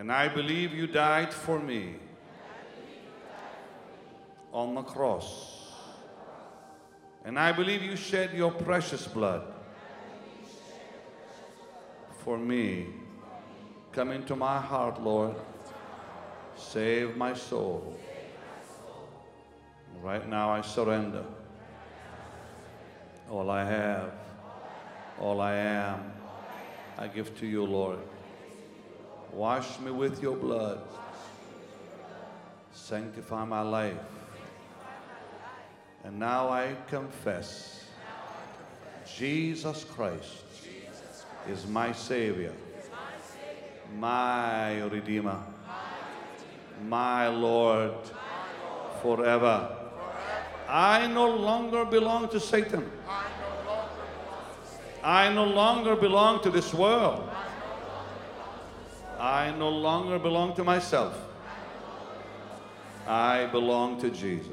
And 0.00 0.10
I 0.10 0.28
believe 0.28 0.72
you 0.72 0.86
died 0.86 1.30
for 1.30 1.58
me 1.60 1.96
on 4.50 4.74
the 4.74 4.80
cross. 4.80 5.74
And 7.22 7.38
I 7.38 7.52
believe 7.52 7.82
you 7.82 7.96
shed 7.96 8.32
your 8.32 8.50
precious 8.50 9.06
blood 9.06 9.42
for 12.24 12.38
me. 12.38 12.86
Come 13.92 14.12
into 14.12 14.34
my 14.34 14.58
heart, 14.58 15.02
Lord. 15.02 15.36
Save 16.56 17.18
my 17.18 17.34
soul. 17.34 17.94
Right 20.00 20.26
now 20.26 20.48
I 20.48 20.62
surrender. 20.62 21.26
All 23.28 23.50
I 23.50 23.64
have, 23.66 24.14
all 25.20 25.42
I 25.42 25.56
am, 25.56 26.14
I 26.96 27.06
give 27.06 27.38
to 27.40 27.46
you, 27.46 27.64
Lord. 27.64 27.98
Wash 29.32 29.78
me 29.80 29.90
with 29.90 30.22
your 30.22 30.36
blood. 30.36 30.80
Sanctify 32.72 33.44
my 33.44 33.62
life. 33.62 33.96
And 36.04 36.18
now 36.18 36.48
I 36.48 36.74
confess 36.88 37.84
Jesus 39.16 39.84
Christ 39.84 40.44
is 41.48 41.66
my 41.66 41.92
Savior, 41.92 42.52
my 43.96 44.82
Redeemer, 44.82 45.42
my 46.86 47.28
Lord 47.28 47.92
forever. 49.02 49.76
I 50.68 51.06
no 51.08 51.28
longer 51.28 51.84
belong 51.84 52.28
to 52.30 52.40
Satan. 52.40 52.90
I 55.02 55.32
no 55.32 55.44
longer 55.44 55.96
belong 55.96 56.42
to 56.42 56.50
this 56.50 56.72
world. 56.72 57.28
I 59.20 59.54
no 59.58 59.68
longer 59.68 60.18
belong 60.18 60.56
to 60.56 60.64
myself. 60.64 61.14
I 63.06 63.46
belong 63.46 64.00
to 64.00 64.10
Jesus. 64.10 64.48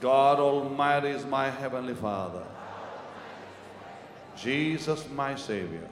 God 0.00 0.40
Almighty 0.40 1.10
is 1.10 1.24
my 1.24 1.48
Heavenly 1.48 1.94
Father. 1.94 2.42
Jesus, 4.36 5.06
my 5.14 5.36
Savior. 5.36 5.88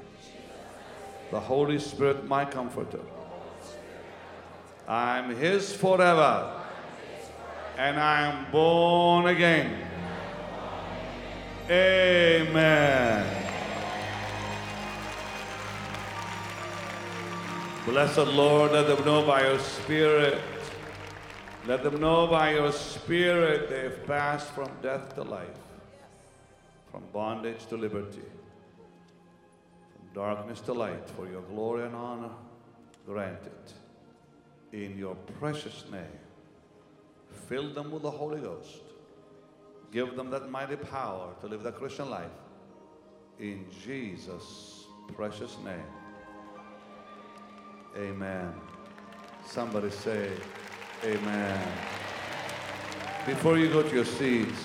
The 1.31 1.39
Holy 1.39 1.79
Spirit, 1.79 2.27
my 2.27 2.45
Comforter. 2.45 3.01
I'm 4.89 5.35
His 5.37 5.73
forever. 5.73 6.61
And 7.79 8.01
I 8.01 8.33
am 8.33 8.51
born 8.51 9.27
again. 9.27 9.87
Amen. 11.71 13.42
Blessed 17.85 18.29
Lord, 18.29 18.71
let 18.71 18.87
them 18.87 19.05
know 19.05 19.27
by 19.27 19.45
your 19.49 19.59
Spirit. 19.59 20.39
Let 21.67 21.83
them 21.83 22.01
know 22.01 22.29
by 22.29 22.55
your 22.55 22.71
Spirit 22.71 23.69
they've 23.69 24.07
passed 24.07 24.51
from 24.51 24.71
death 24.81 25.17
to 25.17 25.23
life, 25.25 25.59
from 26.93 27.03
bondage 27.13 27.67
to 27.67 27.77
liberty, 27.77 28.23
from 29.93 30.15
darkness 30.15 30.61
to 30.61 30.73
light, 30.73 31.11
for 31.11 31.29
your 31.29 31.43
glory 31.43 31.85
and 31.85 31.97
honor, 31.97 32.31
grant 33.05 33.43
it. 33.47 33.73
In 34.73 34.97
your 34.97 35.17
precious 35.41 35.85
name, 35.91 36.21
fill 37.49 37.75
them 37.75 37.91
with 37.91 38.03
the 38.03 38.11
Holy 38.13 38.41
Ghost. 38.41 38.83
Give 39.91 40.15
them 40.15 40.31
that 40.31 40.49
mighty 40.49 40.77
power 40.77 41.35
to 41.41 41.49
live 41.49 41.65
the 41.65 41.73
Christian 41.73 42.09
life. 42.09 42.31
In 43.41 43.67
Jesus' 43.85 44.85
precious 45.17 45.57
name. 45.65 46.02
Amen. 47.97 48.55
Somebody 49.47 49.91
say, 49.91 50.31
Amen. 51.05 51.61
Before 53.27 53.59
you 53.59 53.69
go 53.69 53.83
to 53.83 53.95
your 53.95 54.05
seats, 54.05 54.65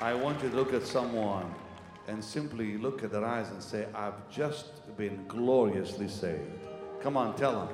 I 0.00 0.14
want 0.14 0.42
you 0.42 0.48
to 0.50 0.56
look 0.56 0.72
at 0.72 0.82
someone 0.82 1.52
and 2.08 2.24
simply 2.24 2.78
look 2.78 3.04
at 3.04 3.12
their 3.12 3.24
eyes 3.24 3.50
and 3.50 3.62
say, 3.62 3.86
I've 3.94 4.28
just 4.30 4.96
been 4.96 5.24
gloriously 5.28 6.08
saved. 6.08 6.50
Come 7.02 7.16
on, 7.16 7.36
tell 7.36 7.66
them. 7.66 7.68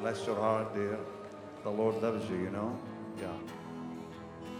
Bless 0.00 0.26
your 0.26 0.36
heart, 0.36 0.74
dear. 0.74 0.98
The 1.62 1.70
Lord 1.70 2.02
loves 2.02 2.28
you, 2.28 2.36
you 2.36 2.50
know? 2.50 2.78
Yeah. 3.20 3.28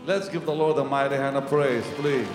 Let's 0.06 0.28
give 0.28 0.44
the 0.44 0.54
Lord 0.54 0.78
a 0.78 0.84
mighty 0.84 1.16
hand 1.16 1.36
of 1.36 1.48
praise, 1.48 1.84
please. 1.96 2.28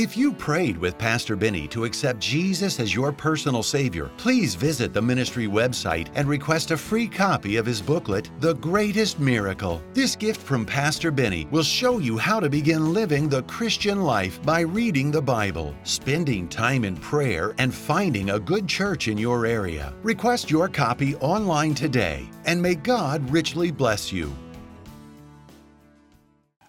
If 0.00 0.16
you 0.16 0.32
prayed 0.32 0.78
with 0.78 0.96
Pastor 0.96 1.36
Benny 1.36 1.68
to 1.68 1.84
accept 1.84 2.20
Jesus 2.20 2.80
as 2.80 2.94
your 2.94 3.12
personal 3.12 3.62
Savior, 3.62 4.10
please 4.16 4.54
visit 4.54 4.94
the 4.94 5.02
ministry 5.02 5.46
website 5.46 6.08
and 6.14 6.26
request 6.26 6.70
a 6.70 6.76
free 6.78 7.06
copy 7.06 7.56
of 7.56 7.66
his 7.66 7.82
booklet, 7.82 8.30
The 8.40 8.54
Greatest 8.54 9.20
Miracle. 9.20 9.82
This 9.92 10.16
gift 10.16 10.40
from 10.40 10.64
Pastor 10.64 11.10
Benny 11.10 11.46
will 11.50 11.62
show 11.62 11.98
you 11.98 12.16
how 12.16 12.40
to 12.40 12.48
begin 12.48 12.94
living 12.94 13.28
the 13.28 13.42
Christian 13.42 14.00
life 14.00 14.42
by 14.42 14.60
reading 14.60 15.10
the 15.10 15.20
Bible, 15.20 15.74
spending 15.84 16.48
time 16.48 16.86
in 16.86 16.96
prayer, 16.96 17.54
and 17.58 17.74
finding 17.74 18.30
a 18.30 18.40
good 18.40 18.66
church 18.66 19.06
in 19.06 19.18
your 19.18 19.44
area. 19.44 19.92
Request 20.02 20.50
your 20.50 20.70
copy 20.70 21.14
online 21.16 21.74
today, 21.74 22.26
and 22.46 22.62
may 22.62 22.74
God 22.74 23.30
richly 23.30 23.70
bless 23.70 24.10
you. 24.10 24.34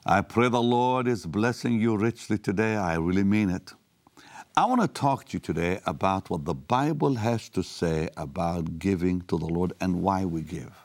I 0.05 0.21
pray 0.21 0.49
the 0.49 0.59
Lord 0.59 1.07
is 1.07 1.27
blessing 1.27 1.79
you 1.79 1.95
richly 1.95 2.39
today. 2.39 2.75
I 2.75 2.95
really 2.95 3.23
mean 3.23 3.51
it. 3.51 3.73
I 4.57 4.65
want 4.65 4.81
to 4.81 4.87
talk 4.87 5.25
to 5.25 5.33
you 5.33 5.39
today 5.39 5.79
about 5.85 6.31
what 6.31 6.43
the 6.43 6.55
Bible 6.55 7.13
has 7.15 7.49
to 7.49 7.61
say 7.61 8.09
about 8.17 8.79
giving 8.79 9.21
to 9.21 9.37
the 9.37 9.45
Lord 9.45 9.73
and 9.79 10.01
why 10.01 10.25
we 10.25 10.41
give. 10.41 10.75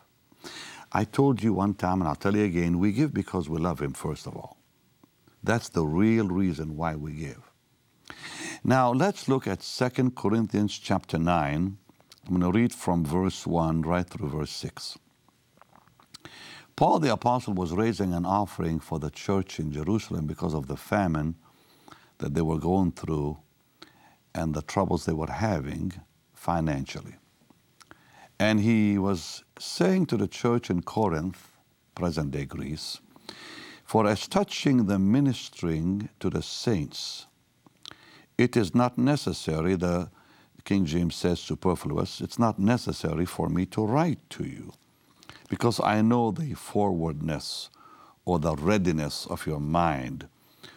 I 0.93 1.05
told 1.05 1.43
you 1.43 1.55
one 1.55 1.73
time, 1.73 2.03
and 2.03 2.09
I'll 2.09 2.15
tell 2.15 2.37
you 2.37 2.45
again, 2.45 2.79
we 2.79 2.93
give 2.93 3.15
because 3.15 3.49
we 3.49 3.59
love 3.59 3.81
Him, 3.81 3.95
first 3.95 4.27
of 4.27 4.37
all. 4.37 4.59
That's 5.43 5.71
the 5.71 5.87
real 5.87 6.29
reason 6.29 6.77
why 6.77 6.95
we 6.95 7.13
give. 7.13 7.51
Now, 8.63 8.93
let's 8.93 9.29
look 9.29 9.47
at 9.47 9.61
2 9.61 10.11
Corinthians 10.11 10.79
chapter 10.79 11.19
9. 11.19 11.79
I'm 12.27 12.29
going 12.29 12.53
to 12.53 12.59
read 12.59 12.75
from 12.75 13.03
verse 13.03 13.47
1 13.47 13.81
right 13.81 14.07
through 14.07 14.29
verse 14.29 14.51
6. 14.51 14.99
Paul 16.77 16.99
the 16.99 17.11
Apostle 17.11 17.55
was 17.55 17.73
raising 17.73 18.12
an 18.12 18.27
offering 18.27 18.81
for 18.81 18.99
the 18.99 19.09
church 19.09 19.59
in 19.59 19.73
Jerusalem 19.73 20.27
because 20.27 20.53
of 20.53 20.67
the 20.67 20.77
famine 20.77 21.37
that 22.19 22.35
they 22.35 22.43
were 22.43 22.59
going 22.59 22.93
through 22.93 23.39
and 24.35 24.53
the 24.53 24.61
troubles 24.61 25.07
they 25.07 25.15
were 25.15 25.31
having 25.31 25.95
financially. 26.35 27.15
And 28.39 28.61
he 28.61 28.99
was 28.99 29.43
saying 29.59 30.05
to 30.07 30.19
the 30.19 30.29
church 30.29 30.69
in 30.69 30.83
Corinth, 30.83 31.49
present 31.95 32.33
day 32.33 32.45
Greece, 32.45 33.01
For 33.83 34.07
as 34.07 34.29
touching 34.29 34.85
the 34.85 34.99
ministering 34.99 36.11
to 36.21 36.29
the 36.29 36.43
saints, 36.43 37.27
it 38.37 38.55
is 38.55 38.75
not 38.75 38.99
necessary, 38.99 39.77
the 39.77 40.11
King 40.65 40.85
James 40.85 41.15
says 41.15 41.41
superfluous, 41.41 42.21
it's 42.21 42.39
not 42.39 42.59
necessary 42.59 43.25
for 43.25 43.49
me 43.49 43.65
to 43.67 43.87
write 43.87 44.19
to 44.29 44.45
you 44.45 44.75
because 45.49 45.81
I 45.81 46.03
know 46.03 46.31
the 46.31 46.55
forwardness 46.55 47.71
or 48.25 48.39
the 48.39 48.57
readiness 48.57 49.27
of 49.27 49.47
your 49.47 49.61
mind, 49.61 50.29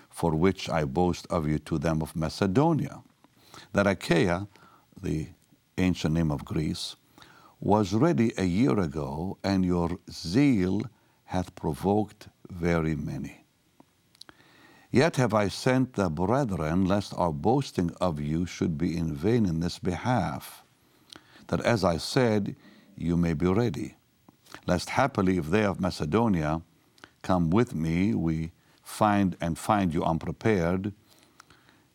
for 0.09 0.35
which 0.35 0.69
I 0.69 0.85
boast 0.85 1.25
of 1.29 1.47
you 1.47 1.59
to 1.59 1.79
them 1.79 2.01
of 2.01 2.15
Macedonia. 2.15 3.01
That 3.73 3.87
Achaia, 3.87 4.47
the 5.01 5.27
ancient 5.77 6.13
name 6.13 6.31
of 6.31 6.45
Greece, 6.45 6.95
was 7.59 7.93
ready 7.93 8.31
a 8.37 8.45
year 8.45 8.79
ago, 8.79 9.37
and 9.43 9.65
your 9.65 9.99
zeal 10.09 10.81
hath 11.25 11.55
provoked 11.55 12.27
very 12.49 12.95
many. 12.95 13.45
Yet 14.91 15.17
have 15.17 15.33
I 15.33 15.49
sent 15.49 15.93
the 15.93 16.09
brethren, 16.09 16.85
lest 16.85 17.13
our 17.15 17.31
boasting 17.31 17.91
of 18.01 18.19
you 18.19 18.45
should 18.45 18.77
be 18.77 18.97
in 18.97 19.13
vain 19.13 19.45
in 19.45 19.59
this 19.59 19.77
behalf, 19.77 20.63
that 21.47 21.61
as 21.61 21.83
I 21.83 21.97
said, 21.97 22.55
you 22.95 23.15
may 23.17 23.33
be 23.33 23.47
ready 23.47 23.95
lest 24.65 24.89
happily 24.91 25.37
if 25.37 25.47
they 25.49 25.63
of 25.63 25.79
Macedonia 25.79 26.61
come 27.21 27.49
with 27.49 27.75
me, 27.75 28.13
we 28.13 28.51
find 28.83 29.35
and 29.41 29.57
find 29.57 29.93
you 29.93 30.03
unprepared, 30.03 30.93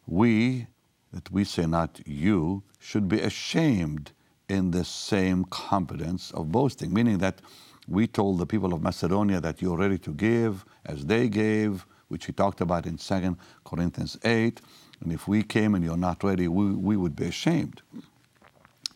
we, 0.07 0.67
that 1.12 1.31
we 1.31 1.45
say 1.45 1.67
not 1.67 2.01
you, 2.07 2.62
should 2.79 3.09
be 3.09 3.21
ashamed 3.21 4.12
in 4.49 4.71
this 4.71 4.88
same 4.88 5.45
confidence 5.47 6.31
of 6.33 6.53
boasting, 6.53 6.93
meaning 6.93 7.19
that 7.19 7.40
we 7.88 8.07
told 8.07 8.38
the 8.38 8.47
people 8.47 8.73
of 8.73 8.83
Macedonia 8.83 9.40
that 9.40 9.61
you're 9.61 9.77
ready 9.77 9.99
to 9.99 10.12
give 10.12 10.64
as 10.87 11.07
they 11.07 11.29
gave, 11.29 11.87
which 12.09 12.27
he 12.27 12.33
talked 12.33 12.61
about 12.61 12.87
in 12.87 12.97
2 12.97 13.37
Corinthians 13.64 14.19
8. 14.25 14.61
And 15.01 15.12
if 15.12 15.27
we 15.29 15.43
came 15.43 15.75
and 15.75 15.85
you're 15.85 15.97
not 15.97 16.23
ready, 16.23 16.49
we, 16.49 16.73
we 16.73 16.97
would 16.97 17.17
be 17.17 17.27
ashamed. 17.27 17.83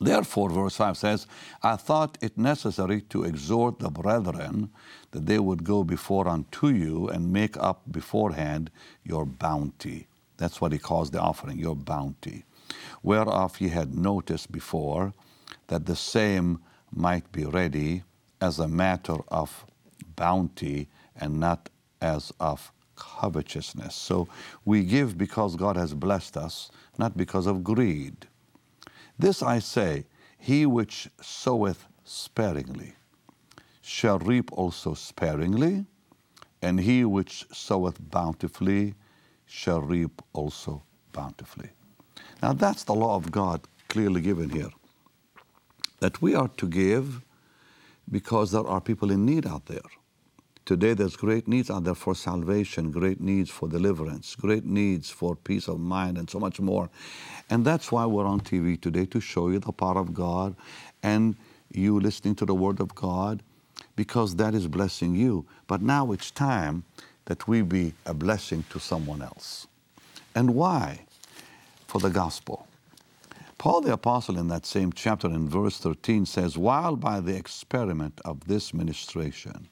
Therefore, 0.01 0.51
verse 0.51 0.77
5 0.77 0.97
says, 0.97 1.27
I 1.63 1.77
thought 1.77 2.19
it 2.21 2.39
necessary 2.39 3.01
to 3.03 3.25
exhort 3.25 3.81
the 3.81 3.91
brethren 3.91 4.71
that 5.11 5.27
they 5.27 5.41
would 5.41 5.65
go 5.65 5.83
before 5.83 6.29
unto 6.29 6.69
you 6.69 7.09
and 7.09 7.33
make 7.33 7.57
up 7.57 7.83
beforehand 7.91 8.71
your 9.03 9.27
bounty. 9.27 10.07
That's 10.37 10.61
what 10.61 10.73
he 10.73 10.79
calls 10.79 11.11
the 11.11 11.21
offering, 11.21 11.59
your 11.59 11.75
bounty. 11.75 12.45
Whereof 13.03 13.61
ye 13.61 13.69
had 13.71 13.95
noticed 13.95 14.53
before 14.53 15.15
that 15.67 15.87
the 15.87 15.97
same 15.97 16.61
might 16.95 17.31
be 17.33 17.45
ready 17.45 18.05
as 18.41 18.61
a 18.61 18.69
matter 18.69 19.17
of 19.29 19.67
bounty 20.15 20.89
and 21.17 21.41
not 21.41 21.71
as 22.01 22.33
of 22.39 22.71
covetousness. 22.95 23.97
So 23.97 24.29
we 24.65 24.85
give 24.85 25.19
because 25.19 25.57
God 25.57 25.77
has 25.77 25.93
blessed 25.93 26.37
us, 26.37 26.71
not 26.99 27.17
because 27.17 27.49
of 27.49 27.65
greed. 27.65 28.28
This 29.19 29.43
I 29.43 29.59
say, 29.59 30.07
he 30.39 30.67
which 30.67 31.11
soweth 31.21 31.87
sparingly 32.05 32.95
shall 33.83 34.19
reap 34.19 34.53
also 34.53 34.95
sparingly, 34.95 35.87
and 36.63 36.79
he 36.79 37.05
which 37.05 37.47
soweth 37.53 37.99
bountifully 38.11 38.95
shall 39.47 39.81
reap 39.81 40.23
also 40.33 40.83
bountifully. 41.13 41.71
Now 42.43 42.53
that's 42.53 42.85
the 42.85 42.95
law 42.95 43.17
of 43.17 43.33
God 43.33 43.63
clearly 43.89 44.21
given 44.21 44.51
here. 44.51 44.71
That 46.01 46.23
we 46.23 46.35
are 46.35 46.49
to 46.49 46.67
give 46.67 47.23
because 48.11 48.53
there 48.53 48.67
are 48.67 48.81
people 48.81 49.11
in 49.11 49.25
need 49.25 49.47
out 49.47 49.67
there. 49.67 49.91
Today, 50.69 50.93
there's 50.93 51.17
great 51.17 51.49
needs 51.49 51.71
out 51.71 51.85
there 51.85 51.95
for 51.95 52.15
salvation, 52.15 52.91
great 52.91 53.23
needs 53.23 53.49
for 53.49 53.71
deliverance, 53.71 54.37
great 54.37 54.67
needs 54.67 55.09
for 55.09 55.35
peace 55.35 55.67
of 55.67 55.81
mind, 55.81 56.19
and 56.19 56.29
so 56.29 56.39
much 56.39 56.61
more. 56.61 56.91
And 57.49 57.65
that's 57.65 57.91
why 57.91 58.05
we're 58.05 58.27
on 58.27 58.43
TV 58.43 58.79
today 58.79 59.07
to 59.07 59.19
show 59.19 59.49
you 59.49 59.61
the 59.61 59.73
power 59.73 59.99
of 59.99 60.13
God 60.13 60.55
and 61.03 61.37
you 61.73 61.99
listening 61.99 62.35
to 62.35 62.45
the 62.45 62.55
Word 62.55 62.81
of 62.81 62.95
God 62.95 63.43
because 63.97 64.37
that 64.37 64.55
is 64.55 64.69
blessing 64.69 65.15
you. 65.15 65.47
But 65.69 65.81
now 65.81 66.13
it's 66.13 66.31
time 66.31 66.85
that 67.25 67.49
we 67.49 67.63
be 67.63 67.95
a 68.05 68.13
blessing 68.13 68.63
to 68.69 68.79
someone 68.79 69.23
else. 69.23 69.67
And 70.35 70.55
why? 70.55 71.07
For 71.87 71.99
the 71.99 72.11
gospel. 72.11 72.67
Paul 73.57 73.81
the 73.81 73.95
Apostle, 73.95 74.37
in 74.37 74.49
that 74.49 74.67
same 74.67 74.93
chapter, 74.93 75.29
in 75.29 75.49
verse 75.49 75.79
13, 75.79 76.27
says, 76.27 76.59
While 76.59 76.95
by 76.95 77.21
the 77.21 77.35
experiment 77.35 78.21
of 78.27 78.47
this 78.47 78.75
ministration, 78.75 79.67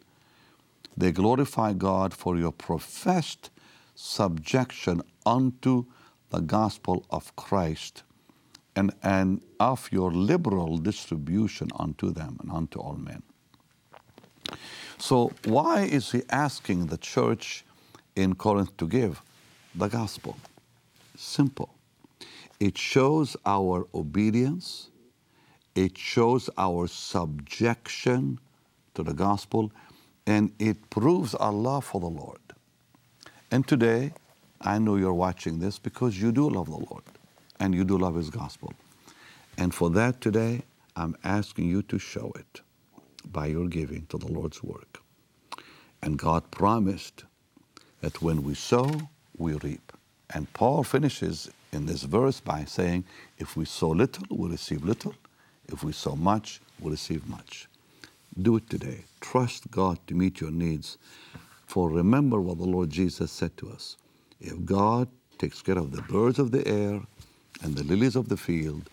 they 0.97 1.13
glorify 1.13 1.73
God 1.73 2.15
for 2.15 2.37
your 2.37 2.53
professed 2.53 3.51
subjection 3.95 5.03
unto 5.25 5.85
the 6.31 6.41
gospel 6.41 7.05
of 7.11 7.35
Christ 7.37 8.03
and, 8.75 8.93
and 9.03 9.43
of 9.59 9.89
your 9.91 10.11
liberal 10.11 10.79
distribution 10.79 11.69
unto 11.79 12.11
them 12.11 12.39
and 12.43 12.51
unto 12.51 12.79
all 12.79 12.97
men. 12.97 13.23
So, 14.99 15.33
why 15.45 15.83
is 15.83 16.13
he 16.13 16.23
asking 16.31 16.87
the 16.87 16.97
church 16.97 17.65
in 18.15 18.35
Corinth 18.35 18.77
to 18.79 18.87
give 18.87 19.23
the 19.75 19.89
gospel? 19.89 20.37
Simple. 21.17 21.71
It 22.59 22.79
shows 22.79 23.37
our 23.45 23.87
obedience, 23.95 24.89
it 25.75 25.99
shows 25.99 26.49
our 26.57 26.87
subjection 26.87 28.39
to 28.95 29.03
the 29.03 29.13
gospel, 29.13 29.71
and 30.27 30.53
it 30.59 30.91
proves 30.91 31.35
our 31.35 31.53
love 31.53 31.85
for 31.85 32.01
the 32.01 32.09
Lord. 32.09 32.41
And 33.51 33.67
today, 33.67 34.13
I 34.61 34.79
know 34.79 34.97
you're 34.97 35.15
watching 35.15 35.61
this 35.61 35.79
because 35.79 36.21
you 36.21 36.33
do 36.33 36.49
love 36.49 36.67
the 36.67 36.85
Lord 36.91 37.05
and 37.61 37.75
you 37.75 37.85
do 37.85 37.97
love 37.97 38.17
His 38.17 38.31
gospel. 38.31 38.73
And 39.57 39.75
for 39.75 39.91
that 39.91 40.21
today, 40.21 40.63
I'm 40.97 41.17
asking 41.25 41.69
you 41.69 41.83
to 41.83 41.99
show 41.99 42.33
it 42.37 42.61
by 43.33 43.47
your 43.47 43.69
giving 43.69 44.07
to 44.07 44.19
the 44.19 44.27
Lord's 44.27 44.63
work. 44.63 45.01
And 46.03 46.19
God 46.19 46.51
promised 46.51 47.25
that 48.01 48.21
when 48.23 48.43
we 48.43 48.55
sow, 48.55 48.91
we 49.37 49.55
reap. 49.55 49.93
And 50.35 50.53
Paul 50.53 50.83
finishes 50.85 51.51
in 51.73 51.87
this 51.87 52.03
verse 52.03 52.41
by 52.41 52.65
saying, 52.65 53.05
if 53.39 53.57
we 53.57 53.65
sow 53.65 53.91
little, 53.91 54.25
we 54.31 54.51
receive 54.51 54.85
little. 54.85 55.15
If 55.69 55.83
we 55.85 55.93
sow 55.93 56.17
much, 56.17 56.61
we 56.81 56.91
receive 56.91 57.27
much. 57.29 57.69
Do 58.41 58.57
it 58.57 58.69
today. 58.69 59.05
Trust 59.21 59.71
God 59.71 59.99
to 60.07 60.15
meet 60.15 60.41
your 60.41 60.51
needs. 60.51 60.99
For 61.67 61.91
remember 61.91 62.41
what 62.41 62.59
the 62.59 62.65
Lord 62.65 62.91
Jesus 62.91 63.33
said 63.33 63.57
to 63.57 63.71
us. 63.71 63.97
If 64.41 64.65
God 64.65 65.09
takes 65.39 65.63
care 65.63 65.79
of 65.79 65.91
the 65.91 66.03
birds 66.03 66.39
of 66.39 66.51
the 66.51 66.67
air 66.69 67.01
and 67.63 67.75
the 67.75 67.85
lilies 67.85 68.15
of 68.15 68.29
the 68.29 68.37
field, 68.37 68.91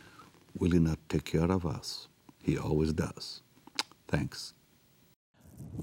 will 0.58 0.72
He 0.72 0.80
not 0.80 1.00
take 1.10 1.26
care 1.26 1.52
of 1.52 1.66
us? 1.66 2.08
He 2.42 2.58
always 2.58 2.94
does. 2.94 3.42
Thanks. 4.08 4.54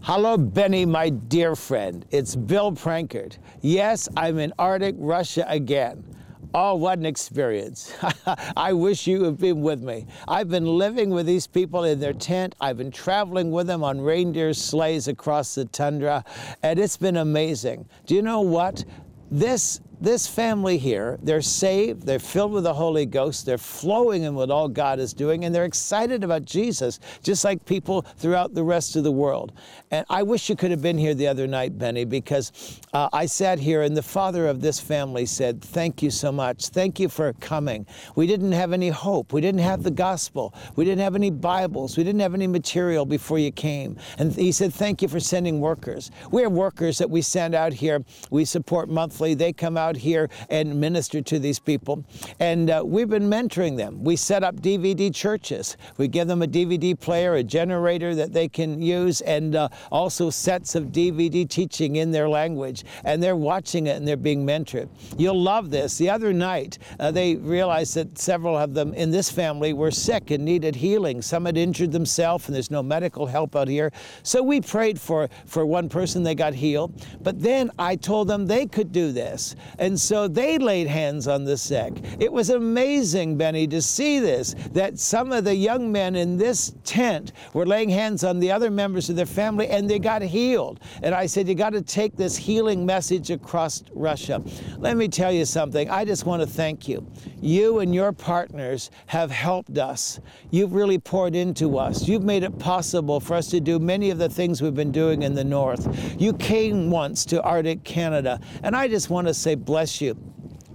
Hello, 0.03 0.39
Benny, 0.39 0.87
my 0.87 1.11
dear 1.11 1.55
friend. 1.55 2.07
It's 2.11 2.37
Bill 2.37 2.73
Prankard. 2.73 3.39
Yes, 3.61 4.09
I'm 4.17 4.39
in 4.39 4.53
Arctic 4.59 4.95
Russia 4.99 5.45
again. 5.49 6.05
Oh, 6.53 6.75
what 6.75 6.99
an 6.99 7.07
experience. 7.07 7.95
I 8.57 8.73
wish 8.73 9.07
you 9.07 9.23
had 9.23 9.39
been 9.39 9.61
with 9.61 9.83
me. 9.83 10.07
I've 10.27 10.49
been 10.49 10.67
living 10.67 11.11
with 11.11 11.27
these 11.27 11.47
people 11.47 11.85
in 11.85 12.01
their 12.01 12.13
tent. 12.13 12.57
I've 12.61 12.77
been 12.77 12.91
traveling 12.91 13.53
with 13.53 13.69
them 13.69 13.85
on 13.85 14.01
reindeer 14.01 14.53
sleighs 14.53 15.07
across 15.07 15.55
the 15.55 15.67
tundra, 15.67 16.25
and 16.65 16.79
it's 16.81 16.97
been 16.97 17.19
amazing. 17.19 17.89
Do 18.07 18.17
you 18.17 18.23
know 18.23 18.41
what? 18.41 18.85
This 19.31 19.81
this 20.01 20.27
family 20.27 20.79
here, 20.79 21.19
they're 21.23 21.43
saved, 21.43 22.07
they're 22.07 22.19
filled 22.19 22.53
with 22.53 22.65
the 22.65 22.75
Holy 22.75 23.07
Ghost, 23.07 23.47
they're 23.47 23.59
flowing 23.59 24.23
in 24.23 24.35
what 24.35 24.51
all 24.51 24.69
God 24.69 24.99
is 24.99 25.13
doing, 25.13 25.45
and 25.45 25.55
they're 25.55 25.65
excited 25.65 26.25
about 26.25 26.45
Jesus, 26.45 27.01
just 27.23 27.45
like 27.45 27.65
people 27.65 28.03
throughout 28.17 28.55
the 28.55 28.65
rest 28.65 28.97
of 28.97 29.05
the 29.05 29.13
world. 29.13 29.53
And 29.91 30.07
I 30.09 30.23
wish 30.23 30.49
you 30.49 30.57
could 30.57 30.71
have 30.71 30.83
been 30.83 30.99
here 30.99 31.15
the 31.15 31.27
other 31.27 31.47
night, 31.47 31.77
Benny, 31.77 32.05
because 32.05 32.81
uh, 32.93 33.09
I 33.13 33.27
sat 33.27 33.59
here 33.59 33.83
and 33.83 33.97
the 33.97 34.03
father 34.03 34.47
of 34.47 34.61
this 34.61 34.79
family 34.81 35.27
said, 35.27 35.63
Thank 35.63 36.03
you 36.03 36.11
so 36.11 36.31
much. 36.31 36.69
Thank 36.69 37.01
you 37.01 37.09
for 37.09 37.33
coming. 37.35 37.87
We 38.15 38.27
didn't 38.27 38.53
have 38.53 38.73
any 38.73 38.89
hope. 38.89 39.33
We 39.33 39.41
didn't 39.41 39.61
have 39.61 39.83
the 39.83 39.91
gospel. 39.91 40.55
We 40.77 40.85
didn't 40.85 41.03
have 41.03 41.15
any 41.15 41.31
Bibles. 41.31 41.97
We 41.97 42.05
didn't 42.05 42.21
have 42.21 42.35
any 42.35 42.47
material 42.47 43.05
before 43.05 43.39
you 43.39 43.51
came. 43.51 43.97
And 44.19 44.33
he 44.33 44.53
said, 44.53 44.73
Thank 44.73 45.03
you 45.03 45.09
for 45.09 45.21
sending 45.21 45.61
workers. 45.61 46.11
We 46.31 46.43
have 46.43 46.53
workers 46.53 46.99
that 46.99 47.11
we 47.11 47.23
send 47.23 47.55
out 47.55 47.73
here. 47.73 48.05
We 48.31 48.45
support 48.45 48.89
monthly. 48.89 49.35
They 49.35 49.53
come 49.53 49.77
out 49.77 49.90
out 49.91 49.97
here 49.97 50.31
and 50.49 50.81
minister 50.81 51.21
to 51.21 51.41
these 51.41 51.59
people. 51.59 52.05
And 52.39 52.71
uh, 52.71 52.83
we've 52.87 53.09
been 53.09 53.29
mentoring 53.29 53.77
them. 53.77 54.05
We 54.05 54.15
set 54.15 54.45
up 54.45 54.55
DVD 54.61 55.13
churches. 55.13 55.77
We 55.97 56.07
give 56.07 56.29
them 56.29 56.43
a 56.43 56.47
DVD 56.47 56.99
player, 56.99 57.35
a 57.35 57.43
generator 57.43 58.15
that 58.15 58.33
they 58.33 58.49
can 58.49 58.81
use, 58.81 59.21
and 59.23 59.57
uh, 59.57 59.69
also 59.91 60.31
sets 60.31 60.77
of 60.77 60.85
DVD 60.87 61.49
teaching 61.49 61.97
in 61.97 62.13
their 62.13 62.29
language. 62.29 62.85
And 63.05 63.21
they're 63.21 63.35
watching 63.35 63.89
it 63.89 63.97
and 63.97 64.07
they're 64.07 64.17
being 64.17 64.47
mentored. 64.47 64.89
You'll 65.19 65.43
love 65.43 65.71
this. 65.71 65.99
The 65.99 66.11
other 66.11 66.33
night, 66.33 66.79
uh, 67.01 67.11
they 67.11 67.35
realized 67.35 67.95
that 67.95 68.17
several 68.17 68.57
of 68.57 68.75
them 68.75 68.95
in 68.95 69.11
this 69.11 69.29
family 69.29 69.73
were 69.73 69.91
sick 69.91 70.31
and 70.31 70.45
needed 70.45 70.77
healing. 70.77 71.21
Some 71.21 71.47
had 71.47 71.57
injured 71.57 71.91
themselves, 71.91 72.47
and 72.47 72.55
there's 72.55 72.71
no 72.71 72.83
medical 72.83 73.27
help 73.27 73.57
out 73.57 73.67
here. 73.67 73.91
So 74.23 74.41
we 74.41 74.61
prayed 74.61 75.01
for, 75.01 75.29
for 75.47 75.67
one 75.67 75.89
person, 75.89 76.23
they 76.23 76.37
got 76.37 76.55
healed. 76.55 77.05
But 77.21 77.41
then 77.43 77.73
I 77.79 77.97
told 77.97 78.29
them 78.29 78.47
they 78.47 78.67
could 78.67 78.93
do 78.93 79.11
this. 79.11 79.57
And 79.81 79.99
so 79.99 80.29
they 80.29 80.59
laid 80.59 80.87
hands 80.87 81.27
on 81.27 81.45
the 81.45 81.57
sick. 81.57 81.95
It 82.21 82.31
was 82.31 82.51
amazing, 82.51 83.39
Benny, 83.39 83.67
to 83.69 83.81
see 83.81 84.21
this, 84.21 84.55
that 84.73 84.99
some 84.99 85.33
of 85.33 85.45
the 85.45 85.55
young 85.55 85.91
men 85.91 86.15
in 86.15 86.37
this 86.37 86.75
tent 86.85 87.33
were 87.55 87.65
laying 87.65 87.89
hands 87.89 88.23
on 88.23 88.41
the 88.41 88.53
other 88.53 88.71
members 88.71 89.09
of 89.09 89.17
their 89.17 89.25
family 89.25 89.69
and 89.69 89.89
they 89.89 89.99
got 89.99 90.21
healed. 90.21 90.81
And 91.03 91.15
I 91.15 91.25
said, 91.25 91.49
You 91.49 91.55
got 91.55 91.71
to 91.71 91.81
take 91.81 92.15
this 92.15 92.37
healing 92.37 92.85
message 92.85 93.31
across 93.31 93.83
Russia. 93.95 94.43
Let 94.79 94.99
me 94.99 95.09
tell 95.09 95.33
you 95.33 95.47
something. 95.47 95.89
I 95.89 96.05
just 96.05 96.27
want 96.27 96.43
to 96.43 96.47
thank 96.47 96.87
you. 96.87 97.07
You 97.41 97.79
and 97.79 97.95
your 97.95 98.13
partners 98.13 98.91
have 99.07 99.31
helped 99.31 99.79
us. 99.79 100.21
You've 100.51 100.75
really 100.75 100.99
poured 100.99 101.35
into 101.35 101.79
us. 101.79 102.07
You've 102.07 102.23
made 102.23 102.43
it 102.43 102.59
possible 102.59 103.19
for 103.19 103.35
us 103.35 103.49
to 103.49 103.61
do 103.61 103.79
many 103.79 104.11
of 104.11 104.19
the 104.19 104.29
things 104.29 104.61
we've 104.61 104.75
been 104.75 104.93
doing 104.93 105.23
in 105.23 105.35
the 105.35 105.45
North. 105.45 106.21
You 106.21 106.35
came 106.35 106.91
once 106.91 107.25
to 107.27 107.43
Arctic 107.43 107.83
Canada, 107.83 108.41
and 108.63 108.77
I 108.77 108.87
just 108.87 109.09
want 109.09 109.27
to 109.27 109.33
say, 109.33 109.55
bless 109.71 110.01
you. 110.01 110.17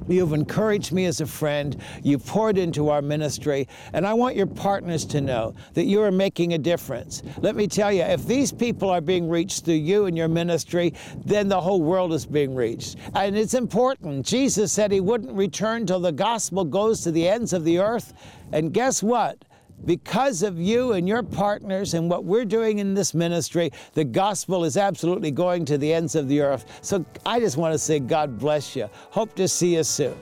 You've 0.07 0.31
encouraged 0.31 0.93
me 0.93 1.03
as 1.03 1.19
a 1.19 1.25
friend. 1.25 1.75
You've 2.01 2.25
poured 2.25 2.57
into 2.57 2.87
our 2.87 3.01
ministry. 3.01 3.67
And 3.91 4.07
I 4.07 4.13
want 4.13 4.37
your 4.37 4.47
partners 4.47 5.03
to 5.07 5.19
know 5.19 5.53
that 5.73 5.83
you 5.83 6.01
are 6.01 6.13
making 6.13 6.53
a 6.53 6.57
difference. 6.57 7.21
Let 7.39 7.57
me 7.57 7.67
tell 7.67 7.91
you, 7.91 8.03
if 8.03 8.25
these 8.25 8.53
people 8.53 8.89
are 8.89 9.01
being 9.01 9.27
reached 9.27 9.65
through 9.65 9.73
you 9.73 10.05
and 10.05 10.15
your 10.15 10.29
ministry, 10.29 10.93
then 11.25 11.49
the 11.49 11.59
whole 11.59 11.81
world 11.81 12.13
is 12.13 12.25
being 12.25 12.55
reached. 12.55 12.95
And 13.15 13.37
it's 13.37 13.53
important. 13.53 14.25
Jesus 14.25 14.71
said 14.71 14.93
he 14.93 15.01
wouldn't 15.01 15.33
return 15.33 15.85
till 15.85 15.99
the 15.99 16.13
gospel 16.13 16.63
goes 16.63 17.01
to 17.01 17.11
the 17.11 17.27
ends 17.27 17.51
of 17.51 17.65
the 17.65 17.79
earth. 17.79 18.13
And 18.53 18.73
guess 18.73 19.03
what? 19.03 19.43
Because 19.85 20.43
of 20.43 20.59
you 20.59 20.93
and 20.93 21.07
your 21.07 21.23
partners 21.23 21.93
and 21.93 22.09
what 22.09 22.25
we're 22.25 22.45
doing 22.45 22.79
in 22.79 22.93
this 22.93 23.13
ministry, 23.13 23.71
the 23.93 24.03
gospel 24.03 24.63
is 24.63 24.77
absolutely 24.77 25.31
going 25.31 25.65
to 25.65 25.77
the 25.77 25.93
ends 25.93 26.15
of 26.15 26.27
the 26.27 26.41
earth. 26.41 26.79
So 26.81 27.05
I 27.25 27.39
just 27.39 27.57
want 27.57 27.73
to 27.73 27.79
say, 27.79 27.99
God 27.99 28.37
bless 28.39 28.75
you. 28.75 28.89
Hope 29.11 29.35
to 29.35 29.47
see 29.47 29.75
you 29.75 29.83
soon. 29.83 30.17